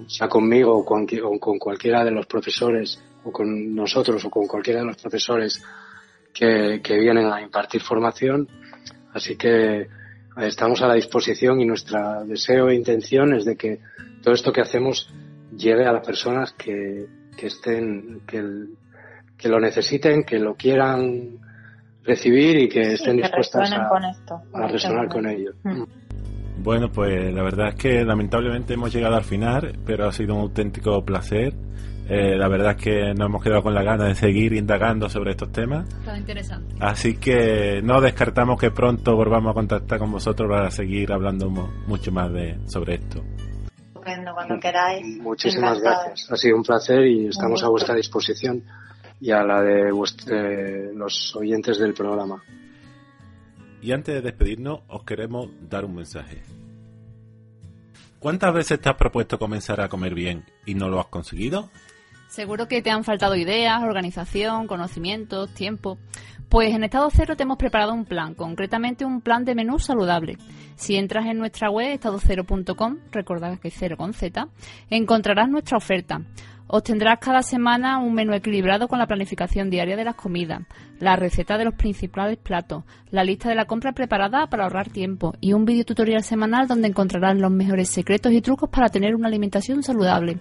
sea 0.07 0.27
conmigo 0.27 0.77
o 0.77 0.85
con, 0.85 1.05
con, 1.05 1.59
cualquiera 1.59 2.03
de 2.03 2.11
los 2.11 2.25
profesores, 2.25 3.01
o 3.23 3.31
con 3.31 3.75
nosotros 3.75 4.23
o 4.25 4.29
con 4.29 4.47
cualquiera 4.47 4.79
de 4.79 4.87
los 4.87 4.97
profesores 4.97 5.63
que, 6.33 6.81
que 6.83 6.97
vienen 6.97 7.31
a 7.31 7.41
impartir 7.41 7.81
formación. 7.81 8.47
Así 9.13 9.35
que 9.35 9.81
eh, 9.81 9.87
estamos 10.37 10.81
a 10.81 10.87
la 10.87 10.95
disposición 10.95 11.61
y 11.61 11.65
nuestro 11.65 12.25
deseo 12.25 12.69
e 12.69 12.75
intención 12.75 13.33
es 13.33 13.45
de 13.45 13.55
que 13.55 13.79
todo 14.21 14.33
esto 14.33 14.51
que 14.51 14.61
hacemos 14.61 15.11
llegue 15.55 15.85
a 15.85 15.93
las 15.93 16.05
personas 16.05 16.53
que, 16.53 17.07
que 17.37 17.47
estén, 17.47 18.21
que, 18.27 18.43
que 19.37 19.49
lo 19.49 19.59
necesiten, 19.59 20.23
que 20.23 20.39
lo 20.39 20.55
quieran 20.55 21.39
recibir 22.03 22.57
y 22.57 22.69
que 22.69 22.93
estén 22.93 23.17
dispuestas 23.17 23.71
a, 23.71 23.89
a 24.53 24.67
resonar 24.67 25.07
con 25.09 25.27
ello. 25.27 25.53
Mm. 25.63 25.83
Bueno, 26.61 26.91
pues 26.91 27.33
la 27.33 27.43
verdad 27.43 27.69
es 27.69 27.75
que 27.75 28.03
lamentablemente 28.03 28.73
hemos 28.73 28.93
llegado 28.93 29.15
al 29.15 29.23
final, 29.23 29.77
pero 29.85 30.07
ha 30.07 30.11
sido 30.11 30.35
un 30.35 30.41
auténtico 30.41 31.03
placer. 31.03 31.53
Eh, 32.07 32.35
la 32.35 32.47
verdad 32.47 32.71
es 32.71 32.83
que 32.83 33.13
nos 33.13 33.27
hemos 33.27 33.43
quedado 33.43 33.61
con 33.61 33.73
la 33.75 33.83
gana 33.83 34.05
de 34.05 34.15
seguir 34.15 34.53
indagando 34.53 35.09
sobre 35.09 35.31
estos 35.31 35.51
temas. 35.51 35.87
Está 35.87 36.17
interesante. 36.17 36.75
Así 36.79 37.17
que 37.17 37.81
no 37.83 38.01
descartamos 38.01 38.59
que 38.59 38.71
pronto 38.71 39.15
volvamos 39.15 39.51
a 39.51 39.53
contactar 39.53 39.99
con 39.99 40.11
vosotros 40.11 40.49
para 40.49 40.71
seguir 40.71 41.11
hablando 41.11 41.49
mucho 41.49 42.11
más 42.11 42.31
de, 42.33 42.57
sobre 42.67 42.95
esto 42.95 43.23
cuando 44.33 44.59
queráis. 44.59 45.17
Muchísimas 45.19 45.79
gracias. 45.79 46.31
Ha 46.31 46.35
sido 46.37 46.57
un 46.57 46.63
placer 46.63 47.05
y 47.05 47.27
estamos 47.27 47.63
a 47.63 47.69
vuestra 47.69 47.95
disposición 47.95 48.63
y 49.19 49.31
a 49.31 49.43
la 49.43 49.61
de 49.61 49.91
los 50.95 51.35
oyentes 51.35 51.77
del 51.77 51.93
programa. 51.93 52.41
Y 53.81 53.91
antes 53.91 54.15
de 54.15 54.21
despedirnos, 54.21 54.81
os 54.87 55.03
queremos 55.03 55.49
dar 55.69 55.85
un 55.85 55.95
mensaje. 55.95 56.41
¿Cuántas 58.19 58.53
veces 58.53 58.81
te 58.81 58.89
has 58.89 58.95
propuesto 58.95 59.39
comenzar 59.39 59.79
a 59.79 59.87
comer 59.87 60.13
bien 60.13 60.43
y 60.65 60.73
no 60.75 60.89
lo 60.89 60.99
has 60.99 61.07
conseguido? 61.07 61.69
Seguro 62.27 62.67
que 62.67 62.81
te 62.81 62.91
han 62.91 63.03
faltado 63.03 63.35
ideas, 63.35 63.81
organización, 63.81 64.67
conocimientos, 64.67 65.53
tiempo. 65.53 65.97
Pues 66.49 66.75
en 66.75 66.83
estado 66.83 67.09
cero 67.11 67.35
te 67.37 67.43
hemos 67.43 67.57
preparado 67.57 67.93
un 67.93 68.05
plan, 68.05 68.35
concretamente 68.35 69.05
un 69.05 69.21
plan 69.21 69.45
de 69.45 69.55
menú 69.55 69.79
saludable. 69.79 70.37
Si 70.75 70.95
entras 70.95 71.27
en 71.27 71.37
nuestra 71.37 71.69
web 71.69 71.93
estadocero.com, 71.93 72.97
recordad 73.11 73.57
que 73.59 73.69
es 73.69 73.75
cero 73.77 73.97
con 73.97 74.13
Z, 74.13 74.47
encontrarás 74.89 75.49
nuestra 75.49 75.77
oferta. 75.77 76.21
Obtendrás 76.71 77.17
cada 77.17 77.41
semana 77.41 77.97
un 77.97 78.13
menú 78.13 78.31
equilibrado 78.35 78.87
con 78.87 78.99
la 78.99 79.07
planificación 79.07 79.71
diaria 79.71 79.95
de 79.95 80.03
las 80.03 80.13
comidas, 80.13 80.61
la 80.99 81.15
receta 81.15 81.57
de 81.57 81.65
los 81.65 81.73
principales 81.73 82.37
platos, 82.37 82.83
la 83.09 83.23
lista 83.23 83.49
de 83.49 83.55
la 83.55 83.65
compra 83.65 83.93
preparada 83.93 84.45
para 84.51 84.65
ahorrar 84.65 84.91
tiempo 84.91 85.33
y 85.41 85.53
un 85.53 85.65
video 85.65 85.83
tutorial 85.83 86.21
semanal 86.21 86.67
donde 86.67 86.87
encontrarás 86.87 87.35
los 87.35 87.49
mejores 87.49 87.89
secretos 87.89 88.31
y 88.33 88.41
trucos 88.41 88.69
para 88.69 88.89
tener 88.89 89.15
una 89.15 89.29
alimentación 89.29 89.81
saludable. 89.81 90.37